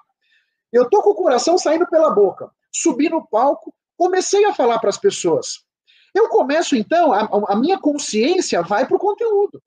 Eu 0.72 0.88
tô 0.88 1.02
com 1.02 1.10
o 1.10 1.16
coração 1.16 1.58
saindo 1.58 1.88
pela 1.88 2.12
boca. 2.12 2.52
Subi 2.72 3.10
no 3.10 3.28
palco, 3.28 3.74
comecei 3.98 4.46
a 4.46 4.54
falar 4.54 4.78
para 4.78 4.90
as 4.90 4.98
pessoas. 5.00 5.66
Eu 6.14 6.30
começo, 6.30 6.76
então, 6.76 7.12
a, 7.12 7.28
a 7.50 7.56
minha 7.56 7.80
consciência 7.80 8.62
vai 8.62 8.86
para 8.86 8.96
o 8.96 9.00
conteúdo. 9.00 9.62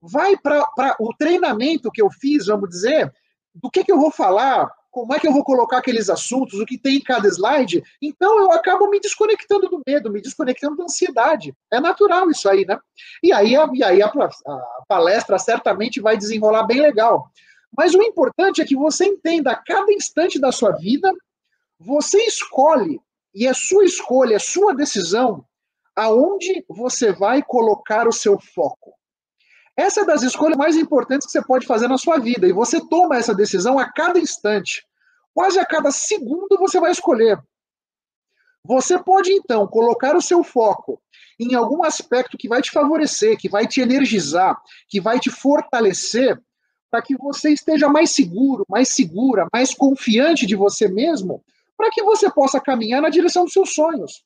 Vai 0.00 0.36
para 0.36 0.64
o 1.00 1.14
treinamento 1.16 1.90
que 1.90 2.02
eu 2.02 2.10
fiz, 2.10 2.46
vamos 2.46 2.68
dizer, 2.68 3.12
do 3.54 3.70
que, 3.70 3.84
que 3.84 3.92
eu 3.92 3.98
vou 3.98 4.10
falar, 4.10 4.70
como 4.94 5.12
é 5.12 5.18
que 5.18 5.26
eu 5.26 5.32
vou 5.32 5.42
colocar 5.42 5.78
aqueles 5.78 6.08
assuntos, 6.08 6.60
o 6.60 6.64
que 6.64 6.78
tem 6.78 6.96
em 6.96 7.02
cada 7.02 7.26
slide. 7.26 7.82
Então 8.00 8.38
eu 8.38 8.52
acabo 8.52 8.88
me 8.88 9.00
desconectando 9.00 9.68
do 9.68 9.82
medo, 9.84 10.10
me 10.10 10.20
desconectando 10.20 10.76
da 10.76 10.84
ansiedade. 10.84 11.52
É 11.72 11.80
natural 11.80 12.30
isso 12.30 12.48
aí, 12.48 12.64
né? 12.64 12.78
E 13.20 13.32
aí, 13.32 13.56
a, 13.56 13.68
e 13.74 13.82
aí 13.82 14.02
a, 14.02 14.06
a 14.06 14.82
palestra 14.86 15.36
certamente 15.36 16.00
vai 16.00 16.16
desenrolar 16.16 16.62
bem 16.62 16.80
legal. 16.80 17.28
Mas 17.76 17.92
o 17.92 18.02
importante 18.02 18.62
é 18.62 18.64
que 18.64 18.76
você 18.76 19.04
entenda 19.04 19.50
a 19.50 19.56
cada 19.56 19.92
instante 19.92 20.38
da 20.38 20.52
sua 20.52 20.70
vida, 20.70 21.12
você 21.76 22.18
escolhe, 22.22 23.00
e 23.34 23.46
é 23.46 23.52
sua 23.52 23.84
escolha, 23.84 24.36
é 24.36 24.38
sua 24.38 24.74
decisão, 24.74 25.44
aonde 25.96 26.64
você 26.68 27.12
vai 27.12 27.42
colocar 27.42 28.06
o 28.06 28.12
seu 28.12 28.38
foco. 28.38 28.94
Essa 29.76 30.02
é 30.02 30.04
das 30.04 30.22
escolhas 30.22 30.56
mais 30.56 30.76
importantes 30.76 31.26
que 31.26 31.32
você 31.32 31.44
pode 31.44 31.66
fazer 31.66 31.88
na 31.88 31.98
sua 31.98 32.18
vida. 32.18 32.46
E 32.46 32.52
você 32.52 32.80
toma 32.88 33.16
essa 33.16 33.34
decisão 33.34 33.78
a 33.78 33.90
cada 33.90 34.18
instante. 34.18 34.86
Quase 35.34 35.58
a 35.58 35.66
cada 35.66 35.90
segundo 35.90 36.56
você 36.58 36.78
vai 36.78 36.92
escolher. 36.92 37.42
Você 38.64 38.98
pode, 39.02 39.32
então, 39.32 39.66
colocar 39.66 40.16
o 40.16 40.22
seu 40.22 40.42
foco 40.42 41.02
em 41.38 41.54
algum 41.54 41.84
aspecto 41.84 42.38
que 42.38 42.48
vai 42.48 42.62
te 42.62 42.70
favorecer, 42.70 43.36
que 43.36 43.48
vai 43.48 43.66
te 43.66 43.80
energizar, 43.80 44.56
que 44.88 45.00
vai 45.00 45.18
te 45.18 45.28
fortalecer, 45.28 46.40
para 46.90 47.02
que 47.02 47.16
você 47.16 47.50
esteja 47.50 47.88
mais 47.88 48.12
seguro, 48.12 48.64
mais 48.68 48.90
segura, 48.90 49.48
mais 49.52 49.74
confiante 49.74 50.46
de 50.46 50.54
você 50.54 50.86
mesmo, 50.86 51.44
para 51.76 51.90
que 51.90 52.02
você 52.02 52.30
possa 52.30 52.60
caminhar 52.60 53.02
na 53.02 53.08
direção 53.08 53.44
dos 53.44 53.52
seus 53.52 53.74
sonhos. 53.74 54.24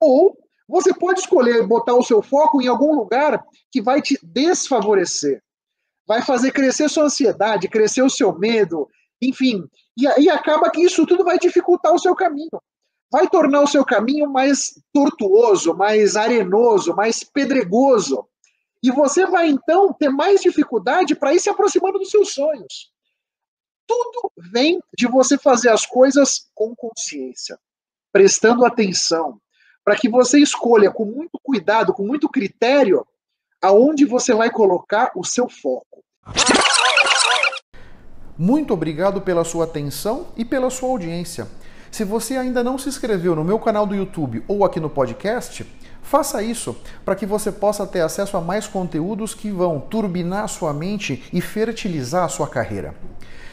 Ou 0.00 0.36
você 0.68 0.94
pode 0.94 1.20
escolher 1.20 1.66
botar 1.66 1.94
o 1.94 2.02
seu 2.02 2.22
foco 2.22 2.60
em 2.62 2.66
algum 2.66 2.94
lugar 2.94 3.44
que 3.70 3.82
vai 3.82 4.00
te 4.00 4.18
desfavorecer, 4.22 5.42
vai 6.06 6.22
fazer 6.22 6.52
crescer 6.52 6.88
sua 6.88 7.04
ansiedade, 7.04 7.68
crescer 7.68 8.02
o 8.02 8.10
seu 8.10 8.36
medo, 8.38 8.88
enfim. 9.20 9.64
E 9.96 10.28
acaba 10.28 10.70
que 10.70 10.82
isso 10.82 11.06
tudo 11.06 11.24
vai 11.24 11.38
dificultar 11.38 11.92
o 11.92 11.98
seu 11.98 12.14
caminho. 12.14 12.60
Vai 13.10 13.28
tornar 13.28 13.60
o 13.60 13.66
seu 13.66 13.84
caminho 13.84 14.30
mais 14.30 14.72
tortuoso, 14.92 15.74
mais 15.74 16.16
arenoso, 16.16 16.94
mais 16.94 17.22
pedregoso. 17.22 18.26
E 18.82 18.90
você 18.90 19.26
vai 19.26 19.48
então 19.48 19.92
ter 19.92 20.08
mais 20.08 20.40
dificuldade 20.40 21.14
para 21.14 21.34
ir 21.34 21.40
se 21.40 21.50
aproximando 21.50 21.98
dos 21.98 22.10
seus 22.10 22.32
sonhos. 22.32 22.91
Tudo 23.86 24.32
vem 24.36 24.80
de 24.96 25.06
você 25.06 25.36
fazer 25.38 25.70
as 25.70 25.86
coisas 25.86 26.48
com 26.54 26.74
consciência, 26.74 27.58
prestando 28.12 28.64
atenção, 28.64 29.40
para 29.84 29.96
que 29.96 30.08
você 30.08 30.38
escolha 30.38 30.90
com 30.90 31.04
muito 31.04 31.38
cuidado, 31.42 31.92
com 31.92 32.06
muito 32.06 32.28
critério, 32.28 33.06
aonde 33.60 34.04
você 34.04 34.34
vai 34.34 34.50
colocar 34.50 35.10
o 35.16 35.24
seu 35.24 35.48
foco. 35.48 36.02
Muito 38.36 38.72
obrigado 38.72 39.20
pela 39.20 39.44
sua 39.44 39.64
atenção 39.64 40.28
e 40.36 40.44
pela 40.44 40.70
sua 40.70 40.88
audiência. 40.88 41.46
Se 41.90 42.04
você 42.04 42.36
ainda 42.36 42.64
não 42.64 42.78
se 42.78 42.88
inscreveu 42.88 43.36
no 43.36 43.44
meu 43.44 43.58
canal 43.58 43.86
do 43.86 43.94
YouTube 43.94 44.42
ou 44.48 44.64
aqui 44.64 44.80
no 44.80 44.88
podcast, 44.88 45.66
faça 46.02 46.42
isso 46.42 46.74
para 47.04 47.14
que 47.14 47.26
você 47.26 47.52
possa 47.52 47.86
ter 47.86 48.00
acesso 48.00 48.36
a 48.36 48.40
mais 48.40 48.66
conteúdos 48.66 49.34
que 49.34 49.50
vão 49.50 49.78
turbinar 49.78 50.48
sua 50.48 50.72
mente 50.72 51.22
e 51.32 51.40
fertilizar 51.40 52.24
a 52.24 52.28
sua 52.28 52.48
carreira. 52.48 52.94